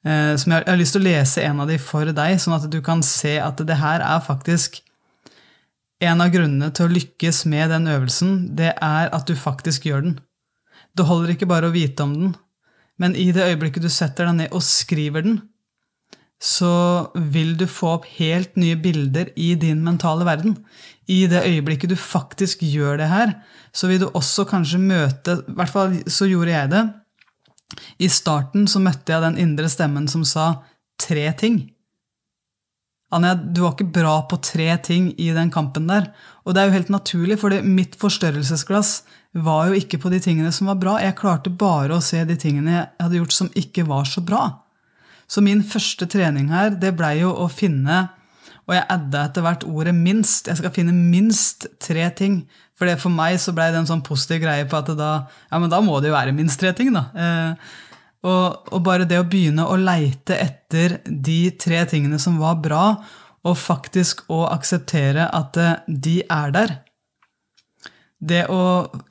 Eh, 0.01 0.37
som 0.41 0.55
jeg, 0.55 0.63
jeg, 0.63 0.71
har 0.71 0.81
lyst 0.81 0.97
til 0.97 1.03
å 1.03 1.09
lese 1.09 1.43
en 1.45 1.61
av 1.61 1.69
de 1.69 1.77
for 1.83 2.09
deg, 2.09 2.39
sånn 2.41 2.57
at 2.57 2.69
du 2.73 2.79
kan 2.85 3.03
se 3.05 3.35
at 3.43 3.61
det 3.67 3.81
her 3.83 4.05
er 4.07 4.25
faktisk 4.25 4.85
En 6.01 6.23
av 6.25 6.31
grunnene 6.33 6.71
til 6.73 6.87
å 6.87 6.93
lykkes 6.95 7.43
med 7.53 7.69
den 7.69 7.85
øvelsen, 7.93 8.31
det 8.57 8.71
er 8.73 9.11
at 9.13 9.29
du 9.29 9.35
faktisk 9.37 9.85
gjør 9.85 10.07
den. 10.07 10.15
Det 10.97 11.05
holder 11.05 11.35
ikke 11.35 11.49
bare 11.51 11.69
å 11.69 11.75
vite 11.75 12.07
om 12.07 12.15
den, 12.17 12.31
men 12.97 13.13
i 13.13 13.27
det 13.37 13.45
øyeblikket 13.45 13.85
du 13.85 13.91
setter 13.93 14.25
deg 14.25 14.39
ned 14.39 14.57
og 14.57 14.65
skriver 14.65 15.27
den, 15.27 15.43
så 16.41 17.11
vil 17.15 17.53
du 17.61 17.67
få 17.69 17.97
opp 17.99 18.07
helt 18.17 18.55
nye 18.57 18.79
bilder 18.81 19.29
i 19.37 19.53
din 19.61 19.83
mentale 19.85 20.25
verden. 20.25 20.57
I 21.05 21.27
det 21.29 21.43
øyeblikket 21.45 21.93
du 21.93 21.99
faktisk 22.01 22.63
gjør 22.65 22.97
det 23.03 23.11
her, 23.11 23.35
så 23.77 23.91
vil 23.91 24.01
du 24.01 24.09
også 24.09 24.47
kanskje 24.49 24.81
møte 24.81 25.37
I 25.43 25.57
hvert 25.59 25.73
fall 25.73 25.99
så 26.09 26.29
gjorde 26.31 26.55
jeg 26.55 26.73
det. 26.73 26.85
I 28.01 28.09
starten 28.11 28.65
så 28.71 28.81
møtte 28.83 29.13
jeg 29.13 29.23
den 29.27 29.37
indre 29.43 29.69
stemmen 29.71 30.09
som 30.11 30.25
sa 30.27 30.63
tre 31.01 31.29
ting. 31.39 31.61
Anja, 33.11 33.35
du 33.35 33.65
var 33.65 33.75
ikke 33.75 33.91
bra 33.91 34.15
på 34.31 34.39
tre 34.43 34.71
ting 34.87 35.11
i 35.19 35.31
den 35.35 35.51
kampen 35.51 35.89
der. 35.91 36.09
Og 36.47 36.55
det 36.55 36.63
er 36.63 36.71
jo 36.71 36.77
helt 36.79 36.93
naturlig, 36.95 37.41
for 37.43 37.55
mitt 37.67 37.97
forstørrelsesglass 37.99 39.01
var 39.45 39.69
jo 39.69 39.79
ikke 39.79 39.99
på 40.03 40.13
de 40.15 40.21
tingene 40.23 40.53
som 40.55 40.71
var 40.71 40.79
bra. 40.81 40.97
Jeg 41.03 41.19
klarte 41.19 41.51
bare 41.51 41.99
å 41.99 42.05
se 42.05 42.23
de 42.25 42.39
tingene 42.39 42.77
jeg 42.77 42.87
hadde 43.03 43.19
gjort 43.19 43.37
som 43.37 43.51
ikke 43.59 43.85
var 43.91 44.07
så 44.09 44.23
bra. 44.23 44.45
Så 45.31 45.43
min 45.45 45.63
første 45.63 46.09
trening 46.11 46.49
her, 46.51 46.73
det 46.75 46.97
blei 46.99 47.21
jo 47.21 47.31
å 47.31 47.47
finne 47.53 48.09
Og 48.67 48.75
jeg 48.77 48.87
adda 48.93 49.25
etter 49.27 49.43
hvert 49.43 49.65
ordet 49.67 49.95
'minst'. 49.97 50.47
Jeg 50.47 50.59
skal 50.61 50.71
finne 50.71 50.93
minst 50.95 51.67
tre 51.83 52.05
ting. 52.15 52.45
For 52.79 52.87
det 52.87 53.01
for 53.03 53.11
meg 53.11 53.41
så 53.43 53.53
blei 53.53 53.67
det 53.73 53.81
en 53.81 53.89
sånn 53.89 54.05
positiv 54.07 54.45
greie 54.45 54.65
på 54.65 54.79
at 54.79 54.93
da, 54.97 55.27
ja, 55.51 55.59
men 55.59 55.73
da 55.73 55.81
må 55.83 55.99
det 56.01 56.09
jo 56.09 56.15
være 56.15 56.33
minst 56.33 56.61
tre 56.61 56.71
ting, 56.73 56.93
da. 56.95 57.03
Eh, 57.13 57.51
og, 58.23 58.71
og, 58.71 58.79
bare 58.85 59.09
det 59.09 59.19
å 59.19 59.27
begynne 59.27 59.67
å 59.67 59.77
leite 59.81 60.37
etter 60.39 61.01
de 61.05 61.51
tre 61.61 61.83
tingene 61.91 62.21
som 62.23 62.39
var 62.39 62.61
bra, 62.63 62.85
og 63.45 63.59
faktisk 63.59 64.23
å 64.33 64.45
akseptere 64.53 65.27
at 65.35 65.59
eh, 65.61 65.77
de 65.89 66.17
er 66.25 66.55
der, 66.55 66.79
det 68.21 68.43
å 68.53 68.63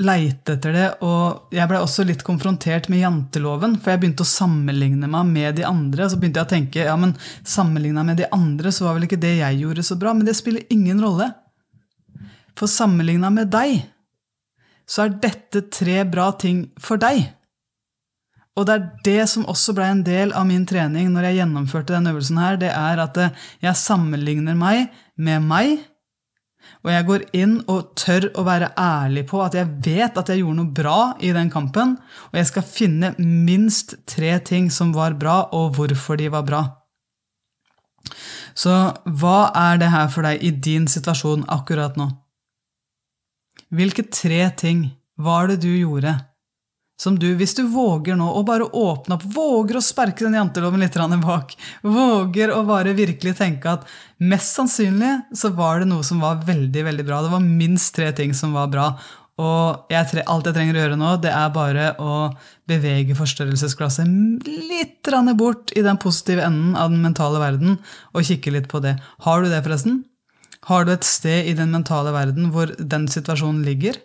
leite 0.05 0.53
etter 0.53 0.75
det 0.75 0.87
Og 1.05 1.53
jeg 1.53 1.65
blei 1.69 1.79
også 1.81 2.05
litt 2.05 2.21
konfrontert 2.25 2.91
med 2.93 3.01
janteloven, 3.01 3.79
for 3.81 3.93
jeg 3.93 4.03
begynte 4.03 4.25
å 4.25 4.29
sammenligne 4.29 5.09
meg 5.09 5.31
med 5.31 5.57
de 5.57 5.65
andre. 5.65 6.05
Og 6.05 6.13
så 6.13 6.19
begynte 6.21 6.43
jeg 6.43 6.49
å 6.49 6.53
tenke 6.53 6.85
ja, 6.85 6.97
men 6.99 7.15
sammenligna 7.41 8.05
med 8.05 8.21
de 8.21 8.29
andre, 8.35 8.73
så 8.73 8.85
var 8.85 8.97
vel 8.97 9.07
ikke 9.09 9.21
det 9.21 9.39
jeg 9.39 9.63
gjorde, 9.63 9.85
så 9.85 9.97
bra. 9.99 10.13
Men 10.13 10.29
det 10.29 10.37
spiller 10.37 10.67
ingen 10.73 11.01
rolle. 11.01 11.31
For 12.59 12.69
sammenligna 12.69 13.33
med 13.33 13.49
deg, 13.53 13.81
så 14.89 15.05
er 15.05 15.19
dette 15.21 15.65
tre 15.73 16.03
bra 16.09 16.29
ting 16.37 16.67
for 16.81 17.01
deg. 17.01 17.23
Og 18.57 18.65
det 18.67 18.75
er 18.75 18.87
det 19.05 19.21
som 19.31 19.47
også 19.49 19.73
blei 19.77 19.87
en 19.93 20.03
del 20.05 20.33
av 20.35 20.45
min 20.49 20.65
trening 20.67 21.09
når 21.13 21.29
jeg 21.29 21.39
gjennomførte 21.39 21.95
denne 21.95 22.11
øvelsen 22.13 22.41
her, 22.41 22.57
det 22.59 22.73
er 22.75 23.01
at 23.01 23.17
jeg 23.63 23.79
sammenligner 23.79 24.57
meg 24.57 24.89
med 25.15 25.45
meg 25.47 25.77
og 26.79 26.91
jeg 26.93 27.05
går 27.09 27.23
inn 27.35 27.55
og 27.67 27.91
tør 27.99 28.29
å 28.39 28.45
være 28.47 28.71
ærlig 28.79 29.25
på 29.27 29.41
at 29.43 29.57
jeg 29.57 29.67
vet 29.83 30.15
at 30.19 30.29
jeg 30.31 30.39
gjorde 30.41 30.59
noe 30.61 30.75
bra 30.75 30.99
i 31.19 31.33
den 31.35 31.51
kampen, 31.51 31.97
og 32.31 32.39
jeg 32.39 32.47
skal 32.47 32.67
finne 32.67 33.11
minst 33.19 33.97
tre 34.07 34.37
ting 34.47 34.69
som 34.71 34.93
var 34.95 35.17
bra, 35.19 35.41
og 35.51 35.75
hvorfor 35.75 36.19
de 36.21 36.29
var 36.31 36.45
bra. 36.47 36.61
Så 38.55 38.71
hva 39.19 39.51
er 39.55 39.81
det 39.81 39.91
her 39.91 40.07
for 40.13 40.25
deg 40.25 40.39
i 40.43 40.53
din 40.55 40.87
situasjon 40.89 41.45
akkurat 41.51 41.99
nå? 41.99 42.07
Hvilke 43.75 44.07
tre 44.07 44.47
ting 44.57 44.87
var 45.19 45.51
det 45.51 45.59
du 45.65 45.69
gjorde 45.75 46.15
som 46.99 47.15
du, 47.19 47.29
hvis 47.39 47.55
du 47.55 47.63
våger 47.71 48.17
nå 48.19 48.27
å 48.35 48.41
bare 48.47 48.67
åpne 48.75 49.15
opp, 49.15 49.23
våger 49.23 49.79
å 49.79 49.83
sperke 49.83 50.25
den 50.25 50.35
janteloven 50.35 50.83
litt 50.83 50.97
bak, 51.23 51.55
våger 51.81 52.51
å 52.51 52.65
bare 52.67 52.95
virkelig 52.97 53.37
tenke 53.39 53.71
at 53.71 53.87
mest 54.19 54.57
sannsynlig 54.57 55.13
så 55.31 55.53
var 55.55 55.79
det 55.79 55.87
noe 55.87 56.03
som 56.03 56.19
var 56.19 56.43
veldig, 56.43 56.83
veldig 56.89 57.05
bra. 57.07 57.21
Det 57.23 57.31
var 57.31 57.45
minst 57.45 57.95
tre 57.95 58.11
ting 58.11 58.33
som 58.35 58.51
var 58.53 58.67
bra. 58.67 58.89
Og 59.39 59.87
jeg, 59.93 60.25
alt 60.27 60.49
jeg 60.49 60.55
trenger 60.57 60.75
å 60.75 60.81
gjøre 60.83 60.99
nå, 60.99 61.13
det 61.23 61.31
er 61.31 61.55
bare 61.55 61.93
å 62.03 62.15
bevege 62.67 63.15
forstørrelsesglasset 63.15 64.49
litt 64.49 65.09
bort 65.39 65.71
i 65.79 65.85
den 65.85 65.97
positive 65.97 66.43
enden 66.43 66.75
av 66.75 66.91
den 66.91 67.01
mentale 67.01 67.39
verden 67.39 67.77
og 68.11 68.27
kikke 68.27 68.51
litt 68.51 68.67
på 68.67 68.83
det. 68.83 68.97
Har 69.23 69.41
du 69.41 69.47
det, 69.47 69.63
forresten? 69.63 70.03
Har 70.67 70.83
du 70.83 70.91
et 70.91 71.07
sted 71.07 71.47
i 71.47 71.55
den 71.55 71.71
mentale 71.71 72.11
verden 72.11 72.51
hvor 72.51 72.75
den 72.75 73.07
situasjonen 73.07 73.63
ligger? 73.63 73.95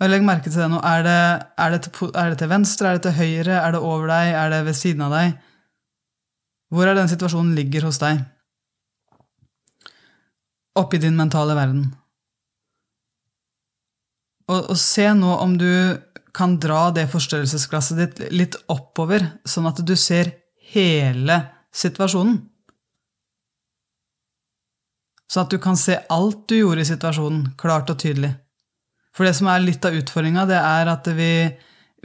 Og 0.00 0.08
Legg 0.08 0.24
merke 0.24 0.48
til 0.48 0.62
det 0.62 0.70
nå. 0.72 0.80
Er 0.80 1.04
det, 1.04 1.20
er, 1.60 1.74
det 1.74 1.80
til, 1.84 2.10
er 2.16 2.32
det, 2.32 2.40
til, 2.40 2.48
venstre, 2.48 2.88
er 2.88 2.98
det 2.98 3.04
til 3.04 3.18
høyre, 3.18 3.56
er 3.60 3.74
det 3.74 3.80
over 3.84 4.08
deg, 4.08 4.32
er 4.32 4.52
det 4.54 4.60
ved 4.70 4.78
siden 4.78 5.04
av 5.04 5.12
deg? 5.12 5.34
Hvor 6.72 6.88
er 6.88 6.96
den 6.96 7.10
situasjonen 7.10 7.56
ligger 7.58 7.88
hos 7.88 8.00
deg? 8.00 8.22
Oppi 10.80 11.00
din 11.02 11.18
mentale 11.18 11.56
verden. 11.58 11.90
Og, 14.50 14.70
og, 14.72 14.76
se 14.80 15.04
nå 15.14 15.34
om 15.36 15.56
du 15.60 15.68
kan 16.34 16.56
dra 16.62 16.88
det 16.94 17.08
forstørrelsesglasset 17.10 18.00
ditt 18.00 18.20
litt 18.32 18.56
oppover, 18.70 19.26
sånn 19.44 19.68
at 19.68 19.82
du 19.86 19.96
ser 19.98 20.32
hele 20.72 21.42
situasjonen. 21.74 22.38
Sånn 25.30 25.44
at 25.44 25.52
du 25.52 25.60
kan 25.62 25.76
se 25.78 25.98
alt 26.10 26.46
du 26.50 26.56
gjorde 26.56 26.86
i 26.86 26.88
situasjonen, 26.88 27.50
klart 27.58 27.90
og 27.92 28.00
tydelig. 28.02 28.32
For 29.16 29.26
det 29.26 29.34
som 29.38 29.50
er 29.50 29.64
litt 29.64 29.84
av 29.86 29.96
utfordringa, 29.96 30.46
det 30.48 30.58
er 30.60 30.90
at 30.92 31.08
vi, 31.16 31.32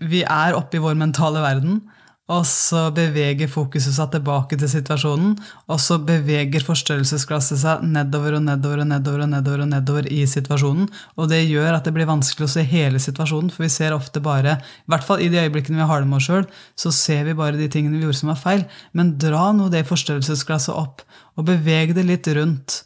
vi 0.01 0.23
er 0.23 0.57
oppe 0.57 0.79
i 0.79 0.83
vår 0.83 0.97
mentale 0.99 1.43
verden. 1.43 1.83
Og 2.25 2.41
så 2.49 2.87
beveger 2.89 3.49
fokuset 3.51 3.93
seg 3.93 4.09
tilbake 4.15 4.57
til 4.57 4.69
situasjonen, 4.71 5.35
og 5.69 5.77
så 5.81 5.99
beveger 6.01 6.63
forstørrelsesglasset 6.65 7.59
seg 7.61 7.83
nedover 7.85 8.39
og 8.39 8.47
nedover 8.47 8.81
og 8.81 8.87
nedover 8.89 9.21
og 9.27 9.29
nedover 9.29 9.61
og 9.61 9.69
nedover 9.69 10.09
i 10.09 10.23
situasjonen. 10.31 10.87
Og 11.21 11.29
det 11.29 11.43
gjør 11.43 11.77
at 11.77 11.85
det 11.85 11.93
blir 11.93 12.09
vanskelig 12.09 12.47
å 12.47 12.53
se 12.55 12.63
hele 12.65 13.01
situasjonen, 13.03 13.51
for 13.53 13.67
vi 13.67 13.69
ser 13.75 13.93
ofte 13.93 14.23
bare 14.25 14.57
I 14.57 14.89
hvert 14.89 15.05
fall 15.05 15.21
i 15.21 15.29
de 15.29 15.43
øyeblikkene 15.43 15.83
vi 15.83 15.89
har 15.91 16.01
det 16.01 16.09
med 16.09 16.17
oss 16.17 16.31
sjøl, 16.31 16.49
så 16.73 16.93
ser 16.97 17.29
vi 17.29 17.37
bare 17.37 17.61
de 17.61 17.69
tingene 17.69 17.99
vi 17.99 18.07
gjorde 18.07 18.21
som 18.23 18.33
var 18.33 18.41
feil. 18.41 18.65
Men 18.97 19.13
dra 19.21 19.51
nå 19.53 19.69
det 19.69 19.85
forstørrelsesglasset 19.91 20.73
opp, 20.73 21.05
og 21.37 21.45
beveg 21.45 21.93
det 21.93 22.09
litt 22.09 22.33
rundt 22.33 22.84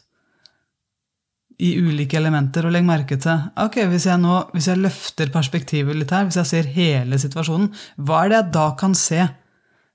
i 1.60 1.74
ulike 1.80 2.16
elementer. 2.18 2.66
Og 2.66 2.74
legg 2.74 2.86
merke 2.86 3.18
til 3.20 3.44
ok, 3.60 3.82
hvis 3.92 4.08
jeg 4.08 4.20
nå, 4.22 4.36
hvis 4.54 4.70
jeg 4.70 4.80
løfter 4.80 5.32
perspektivet 5.34 5.98
litt 5.98 6.14
her, 6.14 6.26
hvis 6.28 6.40
jeg 6.40 6.50
ser 6.50 6.72
hele 6.74 7.20
situasjonen, 7.20 7.70
hva 8.00 8.24
er 8.24 8.32
det 8.32 8.40
jeg 8.40 8.52
da 8.56 8.66
kan 8.80 8.96
se 8.98 9.26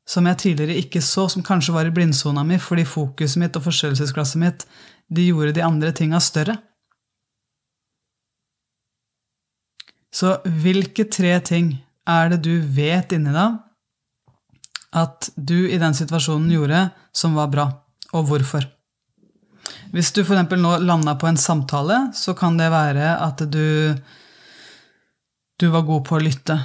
som 0.05 0.27
jeg 0.29 0.41
tidligere 0.43 0.77
ikke 0.83 1.01
så, 1.01 1.25
som 1.31 1.45
kanskje 1.45 1.73
var 1.73 1.89
i 1.89 1.93
blindsona 1.93 2.43
mi 2.45 2.59
fordi 2.61 2.85
fokuset 2.85 3.41
mitt 3.41 3.57
og 3.57 3.65
forstørrelsesglasset 3.65 4.41
mitt 4.41 4.67
de 5.09 5.25
gjorde 5.31 5.55
de 5.57 5.65
andre 5.65 5.91
tinga 5.97 6.21
større? 6.21 6.59
Så 10.15 10.37
hvilke 10.63 11.09
tre 11.11 11.33
ting 11.43 11.73
er 12.07 12.29
det 12.31 12.43
du 12.45 12.53
vet 12.61 13.11
inni 13.17 13.33
deg 13.35 13.57
at 14.95 15.27
du 15.35 15.65
i 15.67 15.79
den 15.81 15.97
situasjonen 15.97 16.53
gjorde 16.53 16.85
som 17.11 17.35
var 17.35 17.49
bra, 17.51 17.65
og 18.15 18.29
hvorfor? 18.29 18.69
Hvis 19.93 20.11
du 20.13 20.21
f.eks. 20.23 20.55
nå 20.59 20.77
landa 20.83 21.15
på 21.19 21.27
en 21.29 21.39
samtale, 21.39 22.09
så 22.13 22.35
kan 22.37 22.57
det 22.59 22.69
være 22.73 23.15
at 23.23 23.43
du 23.51 23.95
du 25.55 25.69
var 25.71 25.85
god 25.87 26.01
på 26.03 26.17
å 26.17 26.23
lytte. 26.23 26.55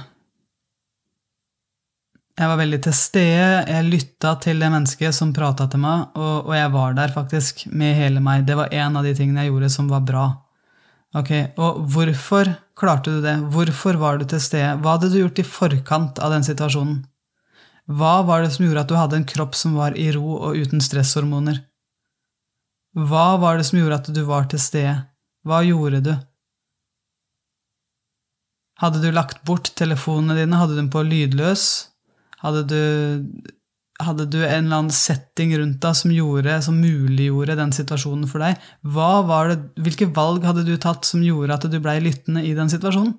Jeg 2.35 2.49
var 2.49 2.57
veldig 2.59 2.79
til 2.83 2.95
stede, 2.95 3.61
jeg 3.69 3.87
lytta 3.87 4.33
til 4.43 4.59
det 4.59 4.71
mennesket 4.73 5.15
som 5.15 5.31
prata 5.35 5.67
til 5.71 5.79
meg, 5.83 6.09
og, 6.17 6.49
og, 6.49 6.51
jeg 6.57 6.71
var 6.73 6.97
der 6.97 7.13
faktisk 7.13 7.65
med 7.71 7.95
hele 7.95 8.23
meg. 8.23 8.43
Det 8.47 8.57
var 8.59 8.73
en 8.75 8.99
av 8.99 9.07
de 9.07 9.13
tingene 9.15 9.45
jeg 9.45 9.53
gjorde 9.53 9.71
som 9.71 9.87
var 9.91 10.03
bra. 10.07 10.25
Ok, 11.15 11.31
Og 11.59 11.79
hvorfor 11.91 12.51
klarte 12.75 13.15
du 13.15 13.23
det? 13.23 13.37
Hvorfor 13.53 13.99
var 13.99 14.19
du 14.19 14.25
til 14.27 14.43
stede? 14.43 14.75
Hva 14.83 14.97
hadde 14.97 15.11
du 15.11 15.21
gjort 15.21 15.39
i 15.39 15.47
forkant 15.47 16.19
av 16.23 16.35
den 16.35 16.47
situasjonen? 16.47 17.01
Hva 17.91 18.21
var 18.27 18.43
det 18.43 18.53
som 18.55 18.65
gjorde 18.65 18.85
at 18.85 18.91
du 18.91 18.95
hadde 18.99 19.19
en 19.19 19.27
kropp 19.27 19.55
som 19.59 19.75
var 19.79 19.95
i 19.99 20.09
ro 20.15 20.37
og 20.39 20.59
uten 20.59 20.83
stresshormoner? 20.83 21.59
Hva 22.97 23.37
var 23.39 23.57
det 23.57 23.67
som 23.69 23.79
gjorde 23.79 24.01
at 24.01 24.11
du 24.11 24.21
var 24.27 24.49
til 24.51 24.59
stede? 24.59 24.97
Hva 25.47 25.61
gjorde 25.63 26.03
du? 26.05 26.11
Hadde 28.81 29.01
du 29.03 29.11
lagt 29.13 29.43
bort 29.47 29.71
telefonene 29.77 30.35
dine? 30.39 30.57
Hadde 30.57 30.75
du 30.75 30.81
dem 30.81 30.91
på 30.91 31.03
lydløs? 31.05 31.65
Hadde 32.41 32.63
du, 32.67 32.81
hadde 34.01 34.25
du 34.33 34.39
en 34.41 34.65
eller 34.65 34.79
annen 34.81 34.95
setting 34.95 35.53
rundt 35.59 35.79
deg 35.83 35.97
som, 35.97 36.13
gjorde, 36.13 36.57
som 36.65 36.79
muliggjorde 36.81 37.57
den 37.59 37.73
situasjonen 37.77 38.27
for 38.29 38.43
deg? 38.43 38.57
Det, 38.81 39.57
hvilke 39.85 40.09
valg 40.15 40.47
hadde 40.49 40.65
du 40.67 40.73
tatt 40.81 41.05
som 41.07 41.23
gjorde 41.23 41.55
at 41.55 41.67
du 41.69 41.77
blei 41.79 41.99
lyttende 42.01 42.43
i 42.43 42.55
den 42.57 42.71
situasjonen? 42.73 43.13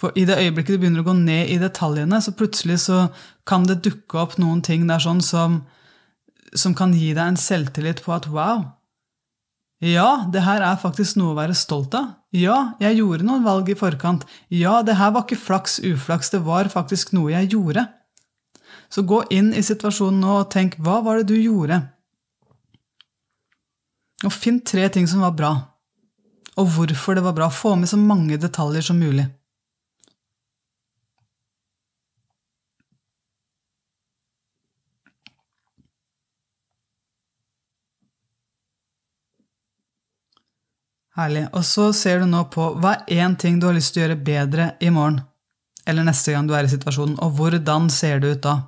For 0.00 0.16
i 0.18 0.24
det 0.26 0.40
øyeblikket 0.40 0.74
du 0.74 0.82
begynner 0.82 1.04
å 1.04 1.06
gå 1.06 1.14
ned 1.16 1.52
i 1.54 1.60
detaljene, 1.62 2.18
så 2.18 2.34
plutselig 2.36 2.80
så 2.88 3.04
kan 3.46 3.68
det 3.68 3.82
dukke 3.86 4.18
opp 4.18 4.34
noen 4.42 4.64
ting 4.66 4.88
der 4.90 5.02
sånn 5.02 5.22
som, 5.22 5.60
som 6.56 6.74
kan 6.74 6.92
gi 6.96 7.12
deg 7.14 7.32
en 7.32 7.40
selvtillit 7.40 8.02
på 8.04 8.14
at 8.14 8.28
wow, 8.30 8.64
ja, 9.80 10.26
det 10.28 10.42
her 10.44 10.60
er 10.60 10.76
faktisk 10.76 11.16
noe 11.16 11.32
å 11.32 11.38
være 11.38 11.56
stolt 11.56 11.94
av. 11.96 12.10
Ja, 12.36 12.74
jeg 12.82 12.98
gjorde 12.98 13.24
noen 13.24 13.46
valg 13.46 13.70
i 13.72 13.78
forkant. 13.78 14.26
Ja, 14.52 14.82
det 14.84 14.98
her 14.98 15.14
var 15.14 15.24
ikke 15.24 15.40
flaks 15.40 15.78
uflaks, 15.80 16.28
det 16.34 16.42
var 16.44 16.68
faktisk 16.68 17.14
noe 17.16 17.32
jeg 17.32 17.54
gjorde. 17.54 17.86
Så 18.92 19.06
gå 19.08 19.22
inn 19.32 19.54
i 19.56 19.64
situasjonen 19.64 20.20
nå 20.20 20.36
og 20.42 20.50
tenk 20.52 20.76
hva 20.84 20.98
var 21.06 21.20
det 21.20 21.30
du 21.32 21.40
gjorde? 21.40 21.80
Og 24.28 24.36
finn 24.36 24.60
tre 24.60 24.84
ting 24.92 25.08
som 25.08 25.24
var 25.24 25.32
bra, 25.32 25.54
og 26.60 26.68
hvorfor 26.74 27.16
det 27.16 27.24
var 27.24 27.32
bra. 27.38 27.48
Få 27.48 27.72
med 27.80 27.88
så 27.88 27.96
mange 27.96 28.36
detaljer 28.36 28.84
som 28.84 29.00
mulig. 29.00 29.24
Herlig. 41.20 41.48
Og 41.52 41.64
så 41.68 41.90
ser 41.96 42.22
du 42.22 42.30
nå 42.30 42.46
på 42.52 42.72
hva 42.80 42.96
er 43.04 43.26
én 43.26 43.36
ting 43.36 43.60
du 43.60 43.68
har 43.68 43.76
lyst 43.76 43.92
til 43.94 44.02
å 44.02 44.08
gjøre 44.08 44.22
bedre 44.24 44.72
i 44.80 44.92
morgen 44.94 45.20
eller 45.88 46.06
neste 46.06 46.34
gang 46.34 46.48
du 46.48 46.56
er 46.56 46.66
i 46.66 46.72
situasjonen, 46.72 47.18
og 47.22 47.38
hvordan 47.38 47.88
ser 47.92 48.20
det 48.22 48.36
ut 48.36 48.44
da? 48.46 48.58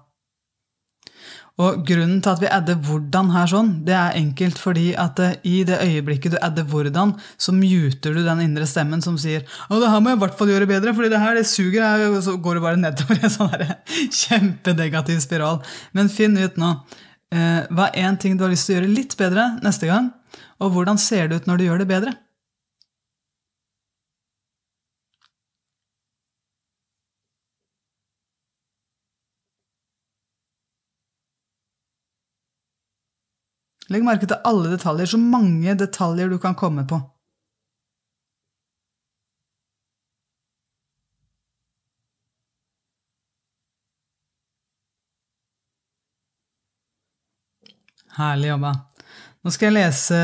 Og 1.61 1.83
Grunnen 1.87 2.23
til 2.25 2.33
at 2.33 2.41
vi 2.41 2.49
adder 2.49 2.79
'hvordan' 2.81 3.31
her, 3.35 3.47
sånn, 3.47 3.85
det 3.85 3.93
er 3.93 4.17
enkelt 4.17 4.57
fordi 4.59 4.95
at 4.97 5.19
eh, 5.21 5.35
i 5.45 5.65
det 5.69 5.83
øyeblikket 5.85 6.33
du 6.33 6.39
adder 6.41 6.65
'hvordan', 6.65 7.13
så 7.37 7.53
muter 7.53 8.15
du 8.15 8.25
den 8.25 8.41
indre 8.41 8.67
stemmen 8.67 9.03
som 9.03 9.19
sier 9.19 9.45
'Å, 9.69 9.81
det 9.81 9.91
her 9.91 10.01
må 10.01 10.11
jeg 10.11 10.17
i 10.17 10.23
hvert 10.25 10.39
fall 10.39 10.49
gjøre 10.49 10.67
bedre, 10.67 10.95
fordi 10.95 11.11
det 11.11 11.21
her 11.21 11.35
det 11.35 11.45
suger', 11.45 12.17
og 12.17 12.23
så 12.25 12.37
går 12.41 12.55
det 12.55 12.63
bare 12.63 12.81
nedover 12.81 13.15
i 13.15 13.25
en 13.25 13.37
sånn 13.37 13.77
kjempenegativ 14.23 15.21
spiral. 15.21 15.63
Men 15.93 16.09
finn 16.09 16.37
ut 16.39 16.57
nå 16.57 16.81
eh, 17.33 17.69
hva 17.69 17.93
er 17.93 18.09
én 18.09 18.19
ting 18.19 18.37
du 18.37 18.45
har 18.45 18.51
lyst 18.51 18.67
til 18.67 18.77
å 18.77 18.81
gjøre 18.81 18.97
litt 18.97 19.17
bedre 19.17 19.61
neste 19.63 19.87
gang, 19.87 20.11
og 20.59 20.73
hvordan 20.73 20.99
ser 20.99 21.29
det 21.29 21.37
ut 21.37 21.47
når 21.47 21.57
du 21.59 21.65
gjør 21.65 21.79
det 21.85 21.89
bedre? 21.89 22.17
Legg 33.93 34.05
merke 34.07 34.29
til 34.29 34.39
alle 34.49 34.71
detaljer, 34.73 35.11
så 35.11 35.19
mange 35.21 35.75
detaljer 35.77 36.31
du 36.33 36.39
kan 36.41 36.57
komme 36.59 36.87
på. 36.89 37.01
Herlig 48.17 48.51
jobba. 48.53 48.73
Nå 49.43 49.53
skal 49.53 49.71
jeg 49.71 49.79
lese 49.79 50.19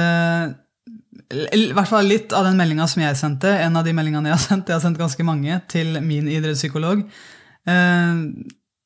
i 1.28 1.64
hvert 1.76 1.88
fall 1.90 2.07
litt 2.09 2.33
av 2.37 2.46
den 2.46 2.57
meldinga 2.61 2.87
som 2.88 3.02
jeg 3.02 3.16
sendte. 3.20 3.50
En 3.64 3.76
av 3.76 3.85
de 3.85 3.92
meldingene 3.96 4.31
jeg 4.31 4.37
har 4.37 4.44
sendt. 4.44 4.68
Jeg 4.68 4.78
har 4.78 4.85
sendt 4.85 5.00
ganske 5.00 5.24
mange 5.26 5.61
til 5.72 5.98
min 6.04 6.28
idrettspsykolog. 6.31 7.02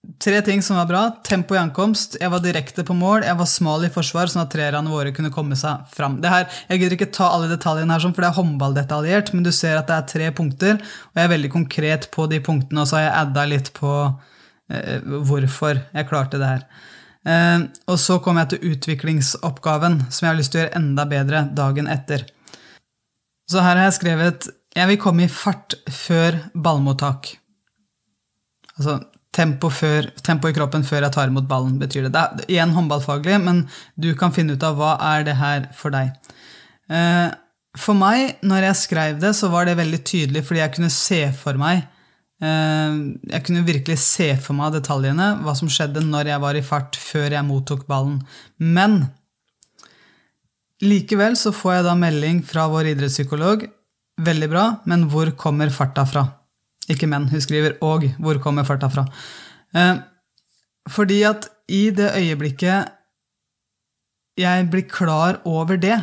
Tre 0.03 0.41
ting 0.43 0.63
som 0.63 0.77
var 0.77 0.87
bra. 0.87 1.01
Tempo 1.23 1.55
i 1.55 1.59
ankomst. 1.61 2.17
Jeg 2.21 2.31
var 2.31 2.43
direkte 2.43 2.83
på 2.87 2.95
mål. 2.99 3.23
Jeg 3.23 3.39
var 3.39 3.47
smal 3.47 3.85
i 3.87 3.91
forsvar, 3.93 4.31
sånn 4.31 4.43
at 4.43 4.51
treerne 4.51 4.91
våre 4.91 5.13
kunne 5.15 5.31
komme 5.35 5.55
seg 5.59 5.85
fram. 5.95 6.17
Det 6.23 6.31
her, 6.33 6.49
jeg 6.67 6.81
gidder 6.81 6.97
ikke 6.97 7.13
ta 7.15 7.29
alle 7.31 7.51
detaljene, 7.51 7.95
her, 7.95 8.03
sånn, 8.03 8.15
for 8.17 8.27
det 8.27 8.33
er 8.33 8.39
håndballdetaljert, 8.41 9.31
men 9.35 9.47
du 9.47 9.53
ser 9.55 9.79
at 9.79 9.87
det 9.91 9.99
er 9.99 10.09
tre 10.11 10.31
punkter, 10.35 10.81
og 10.83 11.21
jeg 11.21 11.29
er 11.29 11.35
veldig 11.37 11.51
konkret 11.55 12.09
på 12.15 12.27
de 12.31 12.41
punktene, 12.43 12.83
og 12.83 12.91
så 12.91 12.99
har 12.99 13.05
jeg 13.05 13.15
adda 13.21 13.45
litt 13.53 13.71
på 13.79 13.93
eh, 14.75 15.07
hvorfor 15.31 15.85
jeg 15.85 16.11
klarte 16.11 16.43
det 16.43 16.51
her. 16.51 16.67
Eh, 17.23 17.69
og 17.87 18.03
så 18.03 18.19
kommer 18.25 18.43
jeg 18.43 18.57
til 18.57 18.75
utviklingsoppgaven, 18.75 20.01
som 20.11 20.27
jeg 20.27 20.33
har 20.33 20.41
lyst 20.43 20.55
til 20.57 20.65
å 20.65 20.65
gjøre 20.65 20.83
enda 20.83 21.07
bedre 21.15 21.45
dagen 21.55 21.91
etter. 21.95 22.27
Så 23.51 23.63
her 23.63 23.77
har 23.77 23.87
jeg 23.87 24.01
skrevet 24.01 24.51
'Jeg 24.73 24.89
vil 24.89 24.99
komme 24.99 25.25
i 25.25 25.29
fart 25.29 25.75
før 25.87 26.49
ballmottak'. 26.57 27.37
Altså 28.79 29.03
tempo, 29.33 29.71
før, 29.73 30.11
tempo, 30.25 30.51
i 30.51 30.57
kroppen 30.57 30.85
før 30.85 31.07
jeg 31.07 31.15
tar 31.15 31.31
imot 31.31 31.49
ballen, 31.49 31.79
betyr 31.81 32.07
det. 32.07 32.13
Det 32.13 32.45
er 32.45 32.53
igjen 32.57 32.75
håndballfaglig, 32.77 33.39
men 33.41 33.65
du 33.97 34.13
kan 34.19 34.35
finne 34.35 34.57
ut 34.57 34.67
av 34.67 34.77
hva 34.79 34.97
er 35.15 35.25
det 35.29 35.39
her 35.41 35.71
for 35.77 35.95
deg. 35.95 36.13
Eh, 36.93 37.31
for 37.81 37.97
meg, 37.97 38.37
når 38.45 38.69
jeg 38.69 38.81
skrev 38.83 39.23
det, 39.23 39.33
så 39.39 39.49
var 39.53 39.67
det 39.67 39.79
veldig 39.79 40.03
tydelig 40.05 40.45
fordi 40.45 40.61
jeg 40.61 40.75
kunne 40.75 40.91
se 40.93 41.21
for 41.33 41.57
meg 41.57 41.79
eh, 42.45 42.97
Jeg 43.33 43.45
kunne 43.47 43.63
virkelig 43.65 43.97
se 44.03 44.29
for 44.45 44.59
meg 44.59 44.75
detaljene, 44.77 45.31
hva 45.41 45.57
som 45.57 45.71
skjedde 45.73 46.05
når 46.05 46.35
jeg 46.35 46.45
var 46.45 46.59
i 46.59 46.65
fart 46.67 47.01
før 47.01 47.39
jeg 47.39 47.49
mottok 47.49 47.87
ballen. 47.89 48.21
Men 48.61 49.07
likevel 50.85 51.39
så 51.41 51.55
får 51.57 51.79
jeg 51.79 51.89
da 51.89 51.97
melding 51.97 52.45
fra 52.45 52.69
vår 52.69 52.93
idrettspsykolog. 52.93 53.65
Veldig 54.21 54.53
bra, 54.53 54.69
men 54.85 55.09
hvor 55.09 55.33
kommer 55.41 55.73
farta 55.73 56.05
fra? 56.05 56.27
Ikke 56.93 57.09
men. 57.09 57.29
Hun 57.29 57.41
skriver 57.41 57.79
'og'. 57.81 58.17
Hvor 58.21 58.39
kommer 58.43 58.65
farta 58.69 58.89
fra? 58.89 59.07
Eh, 59.75 59.97
fordi 60.89 61.23
at 61.23 61.49
i 61.69 61.91
det 61.91 62.13
øyeblikket 62.17 62.89
jeg 64.39 64.71
blir 64.71 64.89
klar 64.89 65.41
over 65.45 65.77
det, 65.77 65.99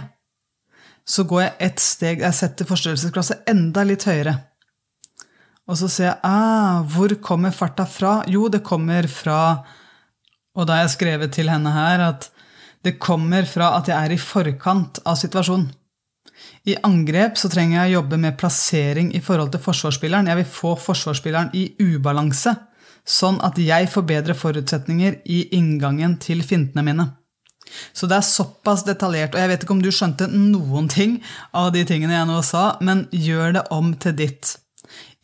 så 1.06 1.24
går 1.26 1.42
jeg 1.42 1.56
ett 1.60 1.80
steg 1.80 2.22
Jeg 2.22 2.34
setter 2.38 2.66
forstørrelsesglasset 2.70 3.50
enda 3.50 3.84
litt 3.84 4.06
høyere. 4.06 4.36
Og 5.70 5.78
så 5.78 5.90
ser 5.90 6.06
jeg 6.06 6.20
ah, 6.24 6.82
hvor 6.86 7.14
kommer 7.22 7.54
farta 7.54 7.86
fra? 7.86 8.24
Jo, 8.28 8.48
det 8.50 8.64
kommer 8.66 9.08
fra 9.08 9.66
Og 10.56 10.66
da 10.68 10.74
har 10.74 10.82
jeg 10.88 10.98
skrevet 10.98 11.32
til 11.34 11.50
henne 11.50 11.72
her 11.72 12.02
at 12.10 12.30
det 12.84 13.00
kommer 13.00 13.46
fra 13.46 13.78
at 13.78 13.88
jeg 13.88 13.96
er 13.96 14.14
i 14.16 14.18
forkant 14.18 15.00
av 15.06 15.18
situasjonen. 15.20 15.70
I 16.70 16.76
angrep 16.86 17.38
så 17.40 17.50
trenger 17.52 17.78
jeg 17.78 17.92
å 17.92 17.96
jobbe 18.00 18.20
med 18.22 18.38
plassering 18.40 19.14
i 19.16 19.22
forhold 19.24 19.54
til 19.54 19.64
forsvarsspilleren. 19.64 20.30
Jeg 20.30 20.42
vil 20.42 20.52
få 20.54 20.74
forsvarsspilleren 20.80 21.54
i 21.58 21.70
ubalanse, 21.80 22.56
sånn 23.08 23.40
at 23.46 23.58
jeg 23.62 23.90
får 23.90 24.06
bedre 24.10 24.36
forutsetninger 24.38 25.22
i 25.26 25.42
inngangen 25.58 26.18
til 26.22 26.44
fintene 26.46 26.86
mine. 26.86 27.08
Så 27.94 28.10
det 28.10 28.18
er 28.18 28.26
såpass 28.26 28.84
detaljert, 28.88 29.36
og 29.36 29.42
jeg 29.42 29.52
vet 29.52 29.64
ikke 29.64 29.76
om 29.76 29.84
du 29.84 29.92
skjønte 29.94 30.30
noen 30.32 30.90
ting 30.92 31.20
av 31.56 31.72
de 31.76 31.84
tingene 31.88 32.18
jeg 32.18 32.30
nå 32.30 32.40
sa, 32.46 32.64
men 32.82 33.06
gjør 33.14 33.60
det 33.60 33.66
om 33.76 33.94
til 34.02 34.16
ditt. 34.18 34.56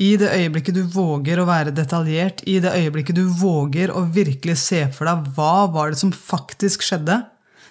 I 0.02 0.12
det 0.20 0.30
øyeblikket 0.36 0.76
du 0.76 0.84
våger 0.92 1.40
å 1.40 1.48
være 1.48 1.74
detaljert, 1.76 2.44
i 2.46 2.60
det 2.62 2.74
øyeblikket 2.76 3.18
du 3.18 3.24
våger 3.40 3.94
å 3.96 4.04
virkelig 4.14 4.58
se 4.62 4.84
for 4.94 5.10
deg 5.10 5.32
hva 5.38 5.66
var 5.72 5.94
det 5.94 6.02
som 6.02 6.12
faktisk 6.14 6.84
skjedde, 6.86 7.22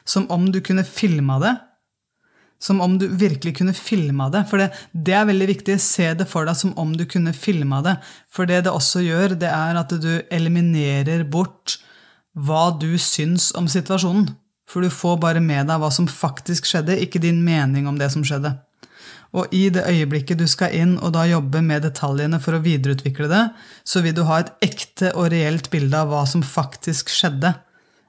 som 0.09 0.27
om 0.33 0.49
du 0.53 0.61
kunne 0.65 0.87
filma 0.89 1.39
det, 1.43 1.55
som 2.63 2.81
om 2.81 2.97
du 2.99 3.07
virkelig 3.09 3.57
kunne 3.59 3.75
filma 3.77 4.31
det. 4.33 4.45
For 4.51 4.61
det, 4.61 4.71
det, 4.93 5.15
er 5.17 5.27
veldig 5.29 5.49
viktig. 5.51 5.79
Se 5.83 6.11
det 6.17 6.29
for 6.31 6.49
deg 6.49 6.57
som 6.59 6.73
om 6.81 6.95
du 6.97 7.05
kunne 7.11 7.35
filma 7.37 7.83
det. 7.85 7.97
For 8.33 8.49
det 8.49 8.65
det 8.67 8.73
også 8.73 9.05
gjør, 9.05 9.37
det 9.41 9.51
er 9.51 9.81
at 9.81 9.93
du 10.01 10.13
eliminerer 10.33 11.27
bort 11.29 11.79
hva 12.35 12.71
du 12.81 12.95
syns 12.99 13.53
om 13.59 13.69
situasjonen. 13.71 14.31
For 14.69 14.81
du 14.81 14.91
får 14.91 15.19
bare 15.21 15.43
med 15.45 15.69
deg 15.69 15.83
hva 15.83 15.91
som 15.93 16.09
faktisk 16.09 16.67
skjedde, 16.67 16.97
ikke 17.05 17.23
din 17.23 17.43
mening 17.45 17.89
om 17.91 17.99
det 18.01 18.09
som 18.15 18.25
skjedde. 18.25 18.55
Og 19.35 19.51
i 19.55 19.67
det 19.75 19.85
øyeblikket 19.91 20.39
du 20.39 20.47
skal 20.51 20.75
inn 20.79 20.95
og 21.03 21.13
da 21.17 21.25
jobbe 21.27 21.61
med 21.65 21.83
detaljene 21.83 22.39
for 22.43 22.57
å 22.57 22.63
videreutvikle 22.63 23.27
det, 23.31 23.45
så 23.83 24.03
vil 24.05 24.15
du 24.15 24.23
ha 24.29 24.41
et 24.41 24.53
ekte 24.63 25.11
og 25.19 25.33
reelt 25.35 25.71
bilde 25.73 25.99
av 25.99 26.13
hva 26.13 26.23
som 26.31 26.45
faktisk 26.47 27.11
skjedde. 27.11 27.51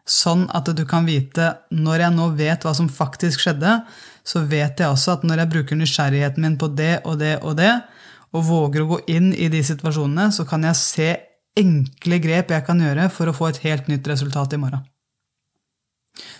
Sånn 0.06 0.46
at 0.54 0.70
du 0.78 0.84
kan 0.86 1.08
vite, 1.08 1.50
når 1.74 2.04
jeg 2.04 2.13
nå 2.13 2.28
vet 2.38 2.65
hva 2.65 2.76
som 2.78 2.89
faktisk 2.91 3.41
skjedde, 3.41 3.80
så 4.26 4.41
vet 4.46 4.82
jeg 4.82 4.89
også 4.89 5.15
at 5.15 5.24
når 5.26 5.41
jeg 5.41 5.52
bruker 5.54 5.80
nysgjerrigheten 5.80 6.46
min 6.46 6.58
på 6.62 6.70
det 6.78 7.00
og 7.06 7.18
det 7.22 7.39
og 7.41 7.58
det, 7.58 7.72
og 8.36 8.46
våger 8.46 8.84
å 8.84 8.89
gå 8.89 9.00
inn 9.15 9.32
i 9.34 9.48
de 9.50 9.62
situasjonene, 9.65 10.28
så 10.36 10.46
kan 10.46 10.65
jeg 10.68 10.78
se 10.78 11.10
enkle 11.58 12.20
grep 12.22 12.52
jeg 12.52 12.65
kan 12.68 12.82
gjøre 12.84 13.08
for 13.13 13.32
å 13.32 13.36
få 13.36 13.50
et 13.50 13.62
helt 13.63 13.89
nytt 13.89 14.08
resultat 14.12 14.54
i 14.54 14.62
morgen. 14.62 14.84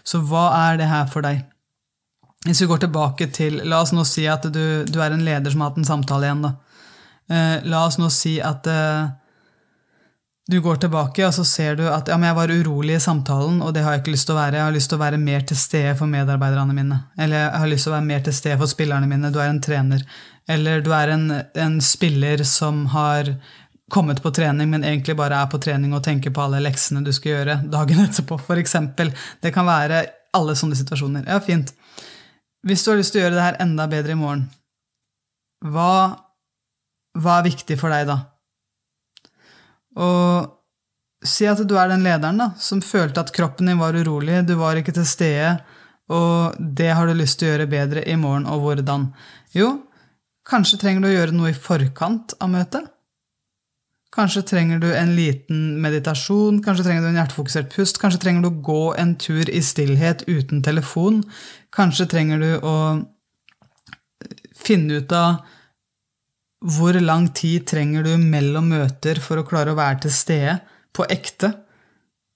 Så 0.06 0.22
hva 0.24 0.50
er 0.70 0.80
det 0.80 0.90
her 0.92 1.08
for 1.12 1.26
deg? 1.26 1.44
Hvis 2.46 2.62
vi 2.62 2.70
går 2.70 2.84
tilbake 2.84 3.28
til 3.34 3.58
La 3.66 3.82
oss 3.82 3.94
nå 3.96 4.04
si 4.06 4.28
at 4.30 4.46
du, 4.54 4.86
du 4.86 5.00
er 5.02 5.16
en 5.16 5.24
leder 5.26 5.52
som 5.52 5.64
har 5.64 5.72
hatt 5.72 5.80
en 5.82 5.88
samtale 5.88 6.28
igjen. 6.28 6.46
da. 6.46 6.52
Eh, 7.32 7.56
la 7.66 7.86
oss 7.88 7.98
nå 7.98 8.12
si 8.14 8.36
at 8.44 8.68
eh, 8.70 9.08
du 10.48 10.60
går 10.62 10.78
tilbake 10.78 11.26
og 11.26 11.34
så 11.34 11.44
ser 11.48 11.78
du 11.80 11.88
at 11.90 12.10
ja, 12.12 12.20
jeg 12.22 12.38
var 12.38 12.52
urolig 12.54 13.00
i 13.00 13.02
samtalen, 13.02 13.64
og 13.66 13.74
det 13.74 13.82
har 13.82 13.96
jeg 13.96 14.04
ikke 14.04 14.14
lyst 14.14 14.28
til 14.30 14.36
å 14.36 14.38
være. 14.38 14.60
Jeg 14.60 14.68
har 14.68 14.76
lyst 14.76 14.92
til 14.92 15.00
å 15.00 15.02
være 15.02 15.20
mer 15.22 15.46
til 15.50 15.58
stede 15.58 15.94
for 15.98 16.12
medarbeiderne 16.12 16.76
mine. 16.78 17.00
Eller 17.18 17.48
jeg 17.48 17.62
har 17.64 17.72
lyst 17.72 17.88
til 17.88 17.94
å 17.94 17.96
være 17.96 18.10
mer 18.12 18.26
til 18.28 18.36
stede 18.38 18.58
for 18.62 18.70
spillerne 18.70 19.10
mine. 19.10 19.32
Du 19.34 19.40
er 19.42 19.50
en 19.50 19.62
trener. 19.66 20.04
Eller 20.46 20.84
du 20.86 20.92
er 20.94 21.14
en, 21.16 21.24
en 21.66 21.80
spiller 21.82 22.44
som 22.46 22.84
har 22.94 23.32
kommet 23.90 24.22
på 24.22 24.32
trening, 24.38 24.70
men 24.70 24.86
egentlig 24.86 25.16
bare 25.18 25.40
er 25.42 25.50
på 25.50 25.62
trening 25.62 25.94
og 25.98 26.04
tenker 26.06 26.34
på 26.34 26.46
alle 26.46 26.62
leksene 26.62 27.02
du 27.06 27.10
skal 27.14 27.32
gjøre 27.32 27.58
dagen 27.74 28.04
etterpå, 28.06 28.38
f.eks. 28.38 28.78
Det 29.42 29.54
kan 29.56 29.66
være 29.66 30.04
alle 30.38 30.54
sånne 30.58 30.78
situasjoner. 30.78 31.26
Ja, 31.26 31.40
fint. 31.42 31.74
Hvis 32.66 32.86
du 32.86 32.92
har 32.92 33.02
lyst 33.02 33.18
til 33.18 33.24
å 33.24 33.26
gjøre 33.26 33.38
det 33.40 33.48
her 33.48 33.60
enda 33.66 33.90
bedre 33.90 34.14
i 34.14 34.22
morgen, 34.22 34.46
hva, 35.66 35.90
hva 37.18 37.40
er 37.40 37.50
viktig 37.50 37.82
for 37.82 37.94
deg 37.94 38.06
da? 38.10 38.20
Og 39.96 41.26
si 41.26 41.48
at 41.50 41.62
du 41.66 41.76
er 41.80 41.90
den 41.92 42.04
lederen 42.06 42.40
da, 42.42 42.52
som 42.60 42.84
følte 42.84 43.24
at 43.24 43.34
kroppen 43.36 43.70
din 43.70 43.82
var 43.82 43.98
urolig, 43.98 44.44
du 44.48 44.56
var 44.60 44.78
ikke 44.80 44.96
til 44.96 45.08
stede, 45.08 45.56
og 46.12 46.58
det 46.60 46.92
har 46.94 47.08
du 47.08 47.18
lyst 47.18 47.40
til 47.40 47.50
å 47.50 47.54
gjøre 47.54 47.72
bedre 47.72 48.04
i 48.06 48.18
morgen, 48.20 48.46
og 48.46 48.62
hvordan? 48.62 49.08
Jo, 49.56 49.72
kanskje 50.46 50.80
trenger 50.82 51.02
du 51.02 51.10
å 51.10 51.16
gjøre 51.16 51.38
noe 51.38 51.54
i 51.54 51.58
forkant 51.58 52.36
av 52.44 52.52
møtet? 52.54 52.92
Kanskje 54.16 54.46
trenger 54.48 54.80
du 54.80 54.88
en 54.96 55.12
liten 55.18 55.64
meditasjon, 55.84 56.62
kanskje 56.64 56.86
trenger 56.86 57.04
du 57.04 57.10
en 57.10 57.18
hjertefokusert 57.20 57.74
pust, 57.74 57.98
kanskje 58.00 58.22
trenger 58.24 58.46
du 58.46 58.48
å 58.48 58.62
gå 58.64 58.84
en 59.02 59.12
tur 59.20 59.50
i 59.52 59.60
stillhet 59.66 60.24
uten 60.30 60.62
telefon, 60.64 61.20
kanskje 61.76 62.08
trenger 62.14 62.40
du 62.40 62.52
å 62.64 62.76
finne 64.56 65.02
ut 65.02 65.12
av 65.16 65.42
hvor 66.66 66.98
lang 66.98 67.28
tid 67.38 67.68
trenger 67.70 68.06
du 68.08 68.16
mellom 68.18 68.72
møter 68.74 69.20
for 69.22 69.38
å 69.38 69.46
klare 69.46 69.74
å 69.74 69.78
være 69.78 70.06
til 70.06 70.16
stede 70.16 70.58
på 70.96 71.06
ekte 71.12 71.52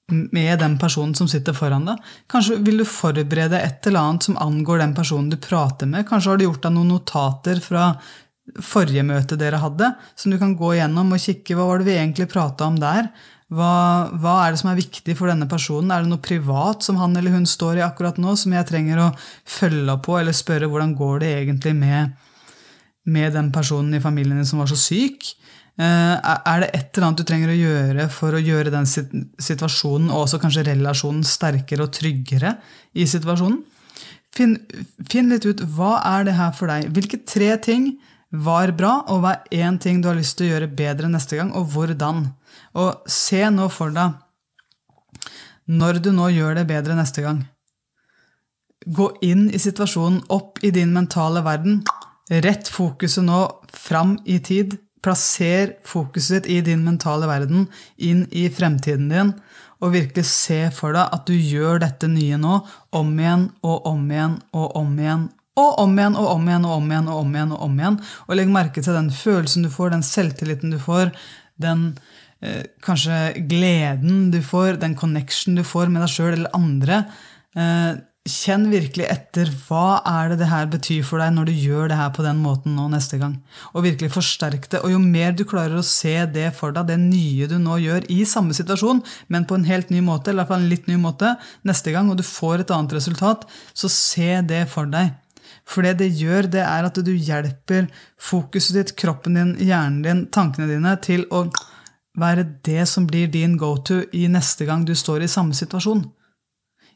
med 0.10 0.60
den 0.62 0.78
personen 0.82 1.16
som 1.18 1.30
sitter 1.30 1.56
foran 1.58 1.88
deg? 1.90 2.04
Kanskje 2.30 2.60
vil 2.66 2.82
du 2.82 2.86
forberede 2.88 3.62
et 3.62 3.90
eller 3.90 4.04
annet 4.04 4.30
som 4.30 4.38
angår 4.42 4.84
den 4.84 4.96
personen 4.98 5.32
du 5.34 5.38
prater 5.42 5.90
med? 5.90 6.08
Kanskje 6.10 6.34
har 6.34 6.42
du 6.42 6.46
gjort 6.46 6.66
deg 6.66 6.76
noen 6.76 6.94
notater 6.94 7.62
fra 7.64 7.92
forrige 8.66 9.06
møte 9.06 9.38
dere 9.38 9.62
hadde, 9.62 9.92
som 10.18 10.34
du 10.34 10.40
kan 10.42 10.56
gå 10.58 10.74
gjennom 10.78 11.14
og 11.14 11.22
kikke 11.22 11.58
hva 11.58 11.68
var 11.70 11.82
det 11.82 11.90
vi 11.90 11.98
egentlig 12.00 12.30
prata 12.32 12.70
om 12.70 12.80
der. 12.82 13.12
Hva, 13.50 14.10
hva, 14.14 14.34
er 14.44 14.54
det 14.54 14.62
som 14.62 14.70
er 14.70 14.78
viktig 14.78 15.16
for 15.18 15.30
denne 15.30 15.48
personen? 15.50 15.90
Er 15.94 16.06
det 16.06 16.12
noe 16.12 16.22
privat 16.22 16.86
som 16.86 17.00
han 17.02 17.18
eller 17.18 17.34
hun 17.34 17.48
står 17.50 17.80
i 17.80 17.86
akkurat 17.86 18.20
nå, 18.22 18.36
som 18.38 18.54
jeg 18.54 18.68
trenger 18.70 19.02
å 19.02 19.12
følge 19.50 19.90
opp 19.96 20.04
på, 20.06 20.20
eller 20.20 20.38
spørre 20.38 20.70
hvordan 20.70 20.94
går 20.98 21.24
det 21.24 21.32
egentlig 21.40 21.74
med, 21.78 22.14
med 23.12 23.34
den 23.36 23.52
personen 23.56 23.98
i 23.98 24.04
familien 24.04 24.40
din 24.40 24.48
som 24.48 24.62
var 24.62 24.70
så 24.72 24.78
syk? 24.80 25.32
Eh, 25.80 26.16
er 26.20 26.64
det 26.64 26.70
et 26.74 26.98
eller 26.98 27.08
annet 27.08 27.22
du 27.22 27.28
trenger 27.28 27.54
å 27.54 27.58
gjøre 27.60 28.08
for 28.12 28.36
å 28.36 28.44
gjøre 28.44 28.74
den 28.74 28.88
situasjonen 28.90 30.10
og 30.12 30.26
også 30.26 30.42
kanskje 30.44 30.66
relasjonen 30.68 31.24
sterkere 31.28 31.86
og 31.86 31.94
tryggere 31.96 32.58
i 33.00 33.08
situasjonen? 33.08 33.62
Finn, 34.36 34.58
finn 35.10 35.32
litt 35.32 35.48
ut 35.48 35.64
hva 35.76 35.98
er 36.06 36.28
det 36.28 36.36
her 36.38 36.52
for 36.56 36.70
deg. 36.72 36.90
Hvilke 36.94 37.22
tre 37.26 37.54
ting 37.64 37.94
var 38.30 38.74
bra, 38.78 39.00
og 39.10 39.24
hva 39.24 39.38
er 39.40 39.64
én 39.66 39.80
ting 39.82 40.02
du 40.02 40.10
har 40.10 40.18
lyst 40.20 40.38
til 40.38 40.50
å 40.50 40.52
gjøre 40.54 40.74
bedre 40.78 41.10
neste 41.10 41.40
gang, 41.40 41.54
og 41.58 41.72
hvordan. 41.74 42.28
Og 42.78 43.10
se 43.10 43.42
nå 43.50 43.70
for 43.74 43.96
deg 43.96 44.18
når 45.70 46.00
du 46.02 46.12
nå 46.14 46.32
gjør 46.34 46.60
det 46.60 46.68
bedre 46.70 46.96
neste 46.98 47.24
gang. 47.26 47.44
Gå 48.86 49.10
inn 49.26 49.50
i 49.54 49.60
situasjonen, 49.62 50.24
opp 50.34 50.62
i 50.66 50.72
din 50.74 50.94
mentale 50.96 51.44
verden. 51.46 51.82
Rett 52.30 52.70
fokuset 52.70 53.26
nå 53.26 53.42
fram 53.74 54.18
i 54.26 54.38
tid. 54.40 54.78
Plasser 55.02 55.78
fokuset 55.88 56.44
ditt 56.44 56.52
i 56.52 56.62
din 56.62 56.84
mentale 56.86 57.28
verden 57.30 57.70
inn 57.98 58.26
i 58.36 58.50
fremtiden 58.52 59.08
din, 59.10 59.34
og 59.80 59.94
virkelig 59.96 60.26
se 60.28 60.60
for 60.76 60.92
deg 60.94 61.16
at 61.16 61.24
du 61.30 61.38
gjør 61.38 61.80
dette 61.86 62.10
nye 62.12 62.38
nå 62.38 62.58
om 63.00 63.14
igjen 63.16 63.46
og 63.64 63.88
om 63.88 64.02
igjen 64.12 64.36
og 64.52 64.76
om 64.76 64.98
igjen 65.00 65.30
og 65.60 65.80
om 65.84 65.96
igjen 65.98 66.18
og 66.20 66.28
om 66.34 66.50
igjen 66.50 66.68
og 66.68 66.76
om 66.76 66.92
igjen 66.92 67.08
og 67.10 67.22
om 67.22 67.36
igjen. 67.36 67.54
Og 67.56 67.64
om 67.66 67.80
igjen. 67.80 68.00
Og 68.28 68.38
legg 68.38 68.52
merke 68.54 68.84
til 68.84 68.96
den 68.96 69.10
følelsen 69.16 69.66
du 69.66 69.72
får, 69.74 69.94
den 69.96 70.06
selvtilliten 70.06 70.76
du 70.76 70.80
får, 70.84 71.12
den 71.60 71.88
eh, 72.44 72.68
kanskje 72.86 73.18
gleden 73.50 74.30
du 74.34 74.40
får, 74.46 74.80
den 74.84 74.96
connection 75.00 75.58
du 75.60 75.66
får 75.68 75.92
med 75.92 76.06
deg 76.06 76.14
sjøl 76.14 76.32
eller 76.38 76.56
andre. 76.56 77.02
Eh, 77.56 77.92
kjenn 78.30 78.68
virkelig 78.72 79.08
etter 79.10 79.50
hva 79.66 80.00
er 80.08 80.32
det 80.32 80.40
det 80.42 80.50
her 80.52 80.68
betyr 80.72 81.04
for 81.08 81.22
deg 81.22 81.34
når 81.36 81.50
du 81.50 81.54
gjør 81.66 81.90
det 81.92 81.98
her 82.00 82.12
på 82.16 82.26
den 82.26 82.40
måten 82.44 82.76
nå 82.78 82.86
neste 82.94 83.20
gang. 83.22 83.36
Og 83.74 83.86
virkelig 83.88 84.12
forsterk 84.14 84.68
det. 84.72 84.84
Og 84.86 84.94
jo 84.94 85.00
mer 85.02 85.34
du 85.36 85.44
klarer 85.50 85.80
å 85.80 85.86
se 85.86 86.14
det 86.30 86.52
for 86.58 86.76
deg, 86.76 86.88
det 86.92 87.00
nye 87.02 87.50
du 87.50 87.58
nå 87.62 87.80
gjør 87.84 88.06
i 88.14 88.22
samme 88.30 88.56
situasjon, 88.58 89.02
men 89.28 89.48
på 89.50 89.58
en 89.58 89.68
helt 89.70 89.90
ny 89.94 90.04
måte, 90.06 90.30
eller 90.30 90.42
i 90.42 90.46
hvert 90.46 90.54
fall 90.54 90.64
en 90.64 90.74
litt 90.74 90.92
ny 90.92 91.00
måte, 91.02 91.34
neste 91.68 91.96
gang, 91.96 92.12
og 92.12 92.20
du 92.20 92.26
får 92.28 92.64
et 92.64 92.76
annet 92.76 92.96
resultat, 93.00 93.48
så 93.74 93.92
se 93.92 94.30
det 94.48 94.66
for 94.72 94.90
deg. 94.90 95.16
For 95.70 95.86
det 95.86 96.00
det 96.00 96.12
gjør, 96.18 96.48
det 96.54 96.64
er 96.66 96.88
at 96.88 97.02
du 97.06 97.12
hjelper 97.14 97.90
fokuset 98.30 98.78
ditt, 98.78 98.96
kroppen 99.00 99.38
din, 99.38 99.58
hjernen 99.62 100.02
din, 100.06 100.24
tankene 100.34 100.70
dine 100.70 100.96
til 101.06 101.28
å 101.34 101.46
være 102.20 102.46
det 102.66 102.86
som 102.90 103.06
blir 103.08 103.30
din 103.32 103.58
go-to 103.58 104.02
i 104.16 104.26
neste 104.32 104.66
gang 104.68 104.86
du 104.86 104.96
står 104.98 105.24
i 105.24 105.32
samme 105.32 105.58
situasjon. 105.58 106.04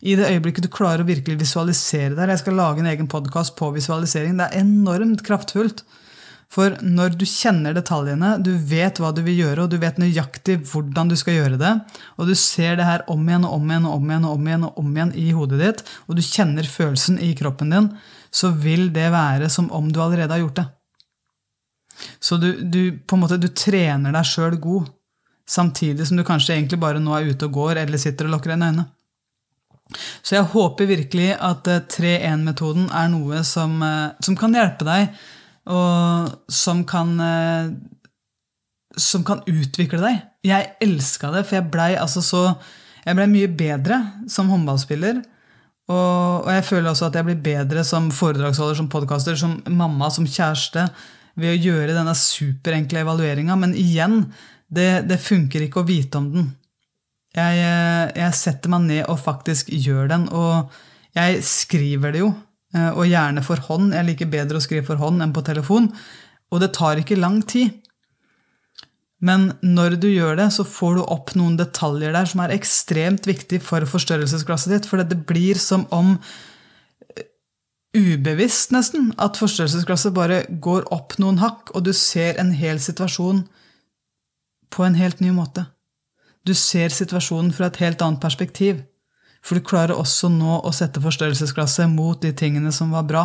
I 0.04 0.18
det 0.20 0.28
øyeblikket 0.28 0.66
du 0.66 0.72
klarer 0.72 1.04
å 1.04 1.08
virkelig 1.08 1.40
visualisere 1.40 2.18
deg 2.18 2.32
Jeg 2.34 2.42
skal 2.42 2.58
lage 2.60 2.84
en 2.84 2.90
egen 2.92 3.08
podkast 3.08 3.56
på 3.56 3.70
visualisering. 3.72 4.36
Det 4.36 4.50
er 4.50 4.64
enormt 4.66 5.24
kraftfullt. 5.24 5.86
For 6.54 6.76
når 6.86 7.16
du 7.18 7.24
kjenner 7.26 7.74
detaljene, 7.74 8.36
du 8.44 8.52
vet 8.70 9.00
hva 9.02 9.10
du 9.16 9.24
vil 9.26 9.40
gjøre, 9.40 9.64
og 9.64 9.72
du 9.72 9.80
vet 9.82 9.98
nøyaktig 9.98 10.60
hvordan 10.70 11.10
du 11.10 11.16
skal 11.18 11.40
gjøre 11.40 11.58
det, 11.58 11.72
og 12.20 12.30
du 12.30 12.36
ser 12.38 12.76
det 12.78 12.86
her 12.86 13.06
om 13.10 13.24
igjen 13.26 13.48
og 13.48 13.56
om 13.56 13.72
igjen 13.72 13.88
og 13.90 13.96
om 13.96 14.12
igjen 14.12 14.28
og 14.28 14.36
om 14.36 14.50
igjen, 14.52 14.66
og 14.68 14.82
om 14.84 14.92
igjen 14.94 15.14
i 15.18 15.26
hodet 15.34 15.62
ditt, 15.64 15.82
og 16.06 16.20
du 16.20 16.22
kjenner 16.28 16.70
følelsen 16.70 17.18
i 17.26 17.32
kroppen 17.40 17.74
din, 17.74 17.90
så 18.30 18.52
vil 18.54 18.92
det 18.94 19.08
være 19.16 19.50
som 19.50 19.72
om 19.74 19.90
du 19.90 20.02
allerede 20.04 20.36
har 20.36 20.44
gjort 20.44 20.60
det. 20.62 20.68
Så 22.22 22.38
du, 22.38 22.52
du 22.62 23.00
på 23.02 23.18
en 23.18 23.24
måte, 23.24 23.42
du 23.42 23.50
trener 23.50 24.14
deg 24.14 24.28
sjøl 24.28 24.60
god, 24.62 24.92
samtidig 25.50 26.06
som 26.06 26.20
du 26.20 26.28
kanskje 26.28 26.60
egentlig 26.60 26.82
bare 26.84 27.02
nå 27.02 27.16
er 27.18 27.34
ute 27.34 27.50
og 27.50 27.58
går 27.58 27.82
eller 27.82 28.02
sitter 28.02 28.30
og 28.30 28.38
lukker 28.38 28.54
øynene. 28.54 28.92
Så 30.24 30.38
jeg 30.38 30.50
håper 30.54 30.90
virkelig 30.90 31.32
at 31.36 31.68
3-1-metoden 31.92 32.88
eh, 32.88 33.00
er 33.04 33.10
noe 33.14 33.42
som, 33.48 33.76
eh, 33.84 34.14
som, 34.24 34.38
kan 34.40 34.56
hjelpe 34.56 34.88
deg, 34.88 35.18
og 35.70 36.32
som 36.52 36.84
kan, 36.88 37.12
eh, 37.24 37.74
som 39.00 39.26
kan 39.28 39.44
utvikle 39.50 40.02
deg. 40.02 40.24
Jeg 40.48 40.74
elska 40.84 41.32
det, 41.36 41.46
for 41.48 41.60
jeg 41.60 41.72
blei 41.74 41.94
altså 41.96 42.24
så 42.24 42.46
Jeg 43.04 43.18
blei 43.18 43.26
mye 43.28 43.48
bedre 43.52 43.98
som 44.32 44.48
håndballspiller. 44.48 45.18
Og, 45.92 46.46
og, 46.46 46.50
jeg 46.56 46.64
føler 46.64 46.88
også 46.88 47.10
at 47.10 47.18
jeg 47.20 47.28
blir 47.28 47.42
bedre 47.44 47.82
som 47.84 48.06
foredragsholder, 48.16 48.78
som 48.80 48.88
podkaster, 48.88 49.36
som 49.36 49.58
mamma, 49.68 50.08
som 50.08 50.24
kjæreste, 50.24 50.86
ved 51.36 51.52
å 51.52 51.62
gjøre 51.66 51.98
denne 51.98 52.14
superenkle 52.16 53.02
evalueringa. 53.04 53.58
Men 53.60 53.76
igjen, 53.76 54.22
det, 54.72 55.04
det, 55.10 55.20
funker 55.20 55.66
ikke 55.66 55.82
å 55.84 55.88
vite 55.90 56.22
om 56.22 56.30
den. 56.32 56.48
Jeg, 57.34 57.62
jeg, 58.14 58.34
setter 58.38 58.70
meg 58.70 58.84
ned 58.86 59.08
og 59.10 59.22
faktisk 59.22 59.72
gjør 59.74 60.12
den. 60.12 60.28
Og 60.30 60.70
jeg 61.18 61.42
skriver 61.46 62.14
det 62.14 62.22
jo, 62.22 62.30
eh, 62.76 62.92
og 62.92 63.10
gjerne 63.10 63.44
for 63.46 63.62
hånd. 63.70 63.94
Jeg 63.96 64.10
liker 64.10 64.30
bedre 64.30 64.60
å 64.60 64.64
skrive 64.64 64.86
for 64.86 65.02
hånd 65.02 65.24
enn 65.26 65.34
på 65.34 65.46
telefon. 65.46 65.90
Og 66.54 66.62
det 66.62 66.76
tar 66.78 67.02
ikke 67.02 67.18
lang 67.18 67.42
tid. 67.50 67.74
Men 69.24 69.54
når 69.64 69.98
du 70.04 70.10
gjør 70.12 70.38
det, 70.38 70.50
så 70.52 70.66
får 70.68 70.98
du 70.98 71.04
opp 71.16 71.32
noen 71.40 71.56
detaljer 71.58 72.14
der 72.14 72.28
som 72.30 72.44
er 72.44 72.54
ekstremt 72.54 73.26
viktig 73.30 73.62
for 73.64 73.86
forstørrelsesglasset 73.88 74.76
ditt. 74.76 74.90
For 74.90 75.02
det 75.02 75.24
blir 75.26 75.58
som 75.58 75.88
om 75.96 76.18
eh, 77.16 77.26
ubevisst, 77.98 78.76
nesten, 78.76 79.10
at 79.18 79.42
forstørrelsesglasset 79.42 80.14
bare 80.14 80.44
går 80.62 80.86
opp 80.94 81.18
noen 81.24 81.42
hakk, 81.42 81.74
og 81.74 81.88
du 81.88 81.96
ser 81.98 82.38
en 82.38 82.54
hel 82.54 82.84
situasjon 82.84 83.46
på 84.74 84.86
en 84.86 85.02
helt 85.02 85.24
ny 85.24 85.34
måte. 85.34 85.66
Du 86.44 86.54
ser 86.58 86.92
situasjonen 86.92 87.54
fra 87.56 87.70
et 87.70 87.80
helt 87.84 88.02
annet 88.04 88.22
perspektiv. 88.24 88.82
For 89.44 89.60
du 89.60 89.66
klarer 89.68 89.96
også 89.96 90.30
nå 90.32 90.60
å 90.64 90.72
sette 90.76 91.02
forstørrelsesglasset 91.04 91.92
mot 91.92 92.20
de 92.24 92.32
tingene 92.36 92.72
som 92.76 92.92
var 92.96 93.08
bra. 93.08 93.24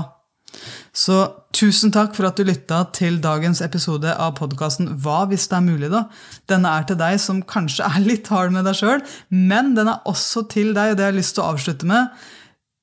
Så 0.97 1.17
tusen 1.55 1.93
takk 1.93 2.15
for 2.17 2.27
at 2.29 2.39
du 2.39 2.47
lytta 2.47 2.81
til 2.97 3.19
dagens 3.23 3.61
episode 3.65 4.15
av 4.15 4.33
podkasten 4.39 4.89
Hva 5.03 5.21
hvis 5.29 5.45
det 5.51 5.59
er 5.59 5.67
mulig, 5.67 5.91
da? 5.93 6.07
Denne 6.49 6.73
er 6.73 6.87
til 6.89 6.99
deg 6.99 7.19
som 7.23 7.43
kanskje 7.45 7.87
er 7.87 8.07
litt 8.07 8.31
hard 8.33 8.55
med 8.55 8.67
deg 8.67 8.79
sjøl, 8.79 9.05
men 9.29 9.75
den 9.77 9.91
er 9.93 10.09
også 10.09 10.47
til 10.51 10.73
deg, 10.73 10.95
og 10.95 10.99
det 10.99 11.07
jeg 11.07 11.13
har 11.13 11.19
lyst 11.19 11.37
til 11.37 11.45
å 11.45 11.53
avslutte 11.53 11.91
med, 11.91 12.17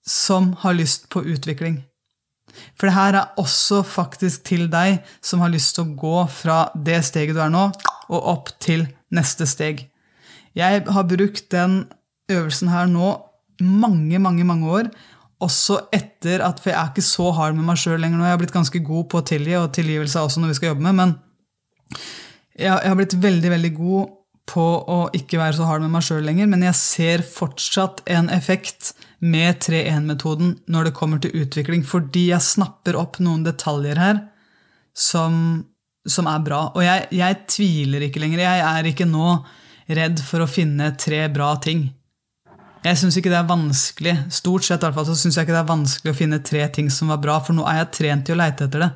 som 0.05 0.53
har 0.61 0.77
lyst 0.77 1.09
på 1.11 1.25
utvikling. 1.25 1.81
For 2.77 2.87
det 2.87 2.95
her 2.95 3.17
er 3.19 3.41
også 3.41 3.81
faktisk 3.83 4.45
til 4.47 4.69
deg 4.71 5.01
som 5.25 5.41
har 5.43 5.51
lyst 5.51 5.75
til 5.75 5.87
å 5.87 5.97
gå 5.99 6.21
fra 6.31 6.59
det 6.75 7.01
steget 7.07 7.35
du 7.35 7.41
er 7.43 7.51
nå, 7.51 7.67
og 8.05 8.31
opp 8.35 8.53
til 8.61 8.85
neste 9.15 9.49
steg. 9.49 9.87
Jeg 10.55 10.85
har 10.87 11.07
brukt 11.09 11.51
den 11.51 11.83
øvelsen 12.31 12.71
her 12.71 12.87
nå 12.89 13.13
mange, 13.61 14.19
mange, 14.19 14.43
mange 14.43 14.69
år. 14.69 14.89
Også 15.43 15.81
etter 15.93 16.41
at 16.45 16.61
For 16.63 16.71
jeg 16.71 16.79
er 16.79 16.91
ikke 16.93 17.05
så 17.05 17.31
hard 17.35 17.55
med 17.57 17.67
meg 17.67 17.79
sjøl 17.79 17.99
lenger 17.99 18.19
nå. 18.19 18.27
Jeg 18.27 18.37
har 18.37 18.43
blitt 18.43 18.55
ganske 18.55 18.83
god 18.83 19.09
på 19.11 19.19
å 19.19 19.25
tilgi, 19.27 19.55
og 19.59 19.73
tilgivelse 19.75 20.21
også 20.21 20.41
noe 20.41 20.53
vi 20.53 20.59
skal 20.59 20.73
jobbe 20.73 20.85
med. 20.87 20.95
Men 21.01 21.17
jeg, 22.55 22.71
har 22.71 22.95
blitt 22.95 23.17
veldig, 23.19 23.51
veldig 23.51 23.73
god 23.75 24.13
på 24.45 24.63
å 24.93 24.99
ikke 25.17 25.39
være 25.41 25.57
så 25.57 25.67
hard 25.67 25.83
med 25.83 25.91
meg 25.91 26.05
sjøl 26.05 26.23
lenger. 26.25 26.47
Men 26.51 26.63
jeg 26.67 26.79
ser 26.79 27.25
fortsatt 27.27 28.03
en 28.15 28.29
effekt 28.33 28.93
med 29.19 29.59
3-1-metoden 29.65 30.55
når 30.71 30.89
det 30.89 30.95
kommer 30.97 31.21
til 31.21 31.35
utvikling, 31.41 31.83
fordi 31.87 32.29
jeg 32.29 32.45
snapper 32.45 32.97
opp 32.99 33.19
noen 33.23 33.43
detaljer 33.45 33.99
her 33.99 34.23
som, 34.95 35.65
som 36.07 36.31
er 36.31 36.43
bra. 36.45 36.61
Og 36.77 36.85
jeg, 36.85 37.07
jeg 37.19 37.41
tviler 37.51 38.07
ikke 38.07 38.23
lenger. 38.23 38.45
Jeg 38.45 38.65
er 38.69 38.91
ikke 38.91 39.09
nå 39.09 39.35
redd 39.87 40.21
for 40.25 40.43
å 40.43 40.49
finne 40.49 40.91
tre 40.99 41.25
bra 41.33 41.53
ting. 41.61 41.87
Jeg 42.85 42.99
syns 43.01 43.15
ikke 43.17 43.31
det 43.33 43.39
er 43.39 43.49
vanskelig 43.49 44.13
stort 44.33 44.65
sett 44.67 44.83
i 44.83 44.85
hvert 44.85 44.97
fall, 44.97 45.07
så 45.09 45.15
synes 45.17 45.37
jeg 45.37 45.47
ikke 45.47 45.55
det 45.55 45.61
er 45.63 45.71
vanskelig 45.71 46.11
å 46.13 46.17
finne 46.19 46.37
tre 46.45 46.67
ting 46.73 46.91
som 46.93 47.09
var 47.09 47.21
bra, 47.23 47.39
for 47.41 47.57
nå 47.57 47.65
er 47.65 47.79
jeg 47.79 47.93
trent 47.97 48.27
til 48.27 48.37
å 48.37 48.41
leite 48.43 48.67
etter 48.67 48.83
det. 48.83 48.91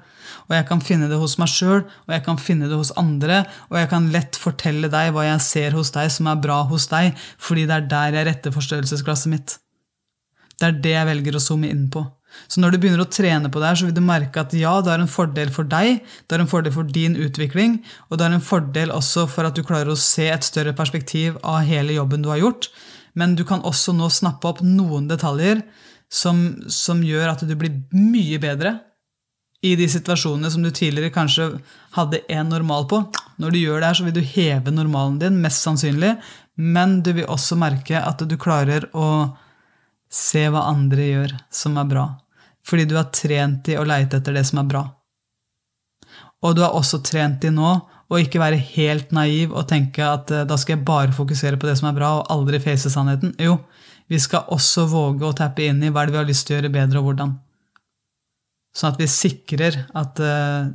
Og 0.46 0.54
jeg 0.54 0.68
kan 0.70 0.84
finne 0.86 1.08
det 1.10 1.18
hos 1.18 1.40
meg 1.42 1.50
sjøl, 1.50 1.82
og 1.82 2.14
jeg 2.14 2.24
kan 2.28 2.38
finne 2.42 2.70
det 2.70 2.78
hos 2.78 2.94
andre, 3.02 3.42
og 3.72 3.80
jeg 3.82 3.90
kan 3.90 4.12
lett 4.14 4.38
fortelle 4.38 4.92
deg 4.94 5.10
hva 5.16 5.26
jeg 5.26 5.42
ser 5.46 5.78
hos 5.78 5.90
deg 5.96 6.14
som 6.14 6.30
er 6.30 6.44
bra 6.44 6.60
hos 6.70 6.86
deg, 6.92 7.18
fordi 7.42 7.66
det 7.70 7.80
er 7.80 7.90
der 7.96 8.20
jeg 8.20 8.30
retter 8.30 8.54
forstørrelsesglasset 8.54 9.34
mitt. 9.34 9.58
Det 10.60 10.70
er 10.70 10.80
det 10.86 10.94
jeg 10.94 11.10
velger 11.10 11.40
å 11.40 11.42
zoome 11.42 11.74
inn 11.74 11.88
på. 11.90 12.06
Så 12.48 12.62
når 12.62 12.74
du 12.74 12.80
begynner 12.82 13.04
å 13.04 13.10
trene 13.10 13.50
på 13.52 13.62
det 13.62 13.72
her, 13.72 13.80
så 13.80 13.88
vil 13.88 13.96
du 13.98 14.04
merke 14.06 14.44
at 14.44 14.54
ja, 14.58 14.76
det 14.86 14.94
er 14.94 15.04
en 15.04 15.12
fordel 15.12 15.52
for 15.54 15.68
deg, 15.70 16.02
det 16.28 16.38
er 16.38 16.44
en 16.44 16.52
fordel 16.52 16.74
for 16.76 16.88
din 16.88 17.18
utvikling, 17.20 17.80
og 18.10 18.20
det 18.20 18.28
er 18.28 18.38
en 18.38 18.46
fordel 18.46 18.94
også 18.96 19.28
for 19.32 19.50
at 19.50 19.58
du 19.58 19.66
klarer 19.66 19.92
å 19.94 20.00
se 20.00 20.30
et 20.32 20.46
større 20.46 20.76
perspektiv 20.78 21.40
av 21.44 21.64
hele 21.70 21.98
jobben 21.98 22.26
du 22.26 22.32
har 22.34 22.42
gjort. 22.42 22.70
Men 23.18 23.36
du 23.36 23.44
kan 23.48 23.66
også 23.66 23.96
nå 23.98 24.10
snappe 24.14 24.48
opp 24.48 24.62
noen 24.66 25.10
detaljer 25.10 25.64
som, 26.10 26.62
som 26.70 27.02
gjør 27.06 27.34
at 27.34 27.44
du 27.46 27.56
blir 27.58 27.82
mye 27.94 28.40
bedre 28.42 28.78
i 29.66 29.74
de 29.76 29.90
situasjonene 29.92 30.50
som 30.52 30.64
du 30.64 30.72
tidligere 30.72 31.14
kanskje 31.14 31.50
hadde 31.98 32.22
én 32.32 32.48
normal 32.48 32.88
på. 32.90 33.02
Når 33.40 33.52
du 33.52 33.60
gjør 33.60 33.82
det 33.82 33.90
her, 33.90 33.98
så 34.00 34.06
vil 34.08 34.16
du 34.16 34.24
heve 34.24 34.72
normalen 34.72 35.20
din, 35.20 35.42
mest 35.44 35.66
sannsynlig, 35.66 36.16
men 36.56 37.00
du 37.04 37.12
vil 37.18 37.28
også 37.28 37.58
merke 37.60 38.00
at 38.00 38.24
du 38.24 38.36
klarer 38.40 38.88
å 38.96 39.06
Se 40.10 40.42
hva 40.50 40.66
andre 40.72 41.06
gjør 41.06 41.36
som 41.54 41.78
er 41.78 41.90
bra, 41.90 42.06
fordi 42.66 42.88
du 42.90 42.96
har 42.98 43.12
trent 43.14 43.70
i 43.70 43.78
å 43.78 43.86
leite 43.88 44.18
etter 44.20 44.36
det 44.36 44.46
som 44.50 44.62
er 44.64 44.70
bra. 44.72 44.84
Og 46.46 46.56
du 46.56 46.64
har 46.64 46.76
også 46.78 47.02
trent 47.06 47.44
i 47.46 47.52
nå 47.54 47.74
å 48.10 48.18
ikke 48.18 48.42
være 48.42 48.62
helt 48.72 49.12
naiv 49.14 49.52
og 49.54 49.68
tenke 49.70 50.02
at 50.02 50.32
eh, 50.34 50.48
da 50.50 50.58
skal 50.58 50.78
jeg 50.78 50.88
bare 50.88 51.14
fokusere 51.14 51.60
på 51.62 51.68
det 51.70 51.76
som 51.78 51.92
er 51.92 51.98
bra, 51.98 52.14
og 52.20 52.32
aldri 52.34 52.62
face 52.64 52.90
sannheten. 52.90 53.36
Jo, 53.38 53.60
vi 54.10 54.18
skal 54.22 54.50
også 54.56 54.88
våge 54.90 55.28
å 55.28 55.36
tappe 55.38 55.68
inn 55.68 55.84
i 55.84 55.92
hva 55.94 56.08
det 56.08 56.16
vi 56.16 56.22
har 56.22 56.30
lyst 56.30 56.48
til 56.48 56.56
å 56.56 56.60
gjøre 56.60 56.74
bedre, 56.74 57.04
og 57.04 57.12
hvordan. 57.12 57.36
Sånn 58.74 58.96
at 58.96 59.02
vi 59.02 59.10
sikrer 59.12 59.78
at 60.00 60.24
eh, 60.24 60.72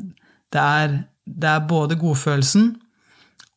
det 0.54 0.62
er, 0.62 0.96
det 1.26 1.50
er 1.56 1.66
både 1.66 1.98
godfølelsen 1.98 2.74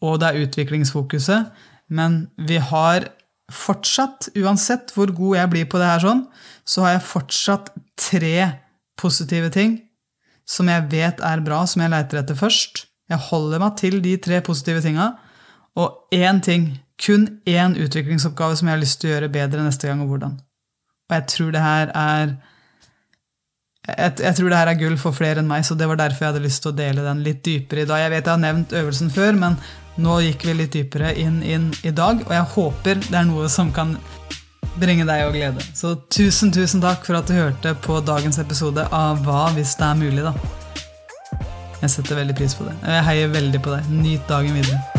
og 0.06 0.20
det 0.22 0.30
er 0.30 0.44
utviklingsfokuset, 0.46 1.54
men 1.90 2.28
vi 2.50 2.60
har 2.62 3.08
fortsatt, 3.54 4.30
uansett 4.36 4.92
hvor 4.96 5.12
god 5.16 5.38
jeg 5.40 5.52
blir 5.54 5.68
på 5.72 5.80
det 5.80 5.90
her 5.90 6.04
sånn, 6.04 6.24
så 6.68 6.84
har 6.84 6.98
jeg 6.98 7.08
fortsatt 7.08 7.70
tre 8.00 8.36
positive 9.00 9.52
ting 9.54 9.78
som 10.48 10.70
jeg 10.72 10.88
vet 10.92 11.22
er 11.24 11.44
bra, 11.44 11.62
som 11.68 11.84
jeg 11.84 11.92
leiter 11.92 12.22
etter 12.22 12.38
først. 12.40 12.86
Jeg 13.12 13.24
holder 13.30 13.62
meg 13.64 13.78
til 13.80 14.02
de 14.04 14.16
tre 14.24 14.42
positive 14.44 14.82
tinga. 14.84 15.14
Og 15.78 16.16
én 16.16 16.42
ting, 16.44 16.70
kun 16.98 17.28
én 17.48 17.76
utviklingsoppgave 17.78 18.58
som 18.58 18.68
jeg 18.68 18.78
har 18.78 18.82
lyst 18.82 19.00
til 19.02 19.12
å 19.12 19.14
gjøre 19.14 19.34
bedre 19.34 19.66
neste 19.66 19.90
gang, 19.90 20.02
og 20.02 20.12
hvordan. 20.12 20.38
Og 21.08 21.16
jeg 21.16 21.28
tror 21.34 21.52
det 21.54 21.64
her 21.64 21.92
er 21.94 22.38
jeg, 23.88 24.18
jeg, 24.20 24.36
tror 24.36 24.50
det 24.52 24.58
her 24.60 24.70
er 24.72 24.80
gull 24.82 24.98
for 25.00 25.16
flere 25.16 25.40
enn 25.40 25.48
meg, 25.48 25.64
så 25.64 25.76
det 25.80 25.88
var 25.88 26.00
derfor 26.00 26.26
jeg 26.26 26.34
hadde 26.34 26.44
lyst 26.44 26.64
til 26.64 26.74
å 26.74 26.76
dele 26.76 27.06
den 27.06 27.22
litt 27.24 27.40
dypere 27.46 27.86
i 27.86 27.88
dag. 27.88 28.02
Jeg 28.04 28.12
vet 28.12 28.26
jeg 28.26 28.34
har 28.34 28.42
nevnt 28.42 28.76
øvelsen 28.76 29.12
før, 29.14 29.38
men 29.40 29.56
nå 29.98 30.20
gikk 30.26 30.46
vi 30.48 30.56
litt 30.60 30.76
dypere 30.76 31.14
inn, 31.18 31.42
inn 31.44 31.72
i 31.84 31.94
dag, 31.96 32.22
og 32.28 32.34
jeg 32.34 32.52
håper 32.56 33.02
det 33.08 33.18
er 33.18 33.28
noe 33.30 33.50
som 33.52 33.72
kan 33.74 33.96
bringe 34.78 35.08
deg 35.10 35.26
og 35.26 35.34
glede. 35.38 35.66
Så 35.78 35.96
tusen, 36.14 36.54
tusen 36.54 36.84
takk 36.84 37.06
for 37.08 37.18
at 37.20 37.30
du 37.30 37.38
hørte 37.38 37.74
på 37.82 38.00
dagens 38.06 38.38
episode 38.42 38.86
av 38.94 39.24
Hva 39.26 39.48
hvis 39.58 39.76
det 39.80 39.90
er 39.90 40.00
mulig, 40.04 40.28
da. 40.28 40.36
Jeg 41.82 41.94
setter 41.94 42.22
veldig 42.22 42.38
pris 42.38 42.58
på 42.58 42.70
det. 42.70 42.78
Jeg 42.86 43.10
heier 43.10 43.34
veldig 43.34 43.66
på 43.66 43.74
deg. 43.76 43.92
Nyt 43.94 44.30
dagen 44.30 44.58
videre. 44.58 44.97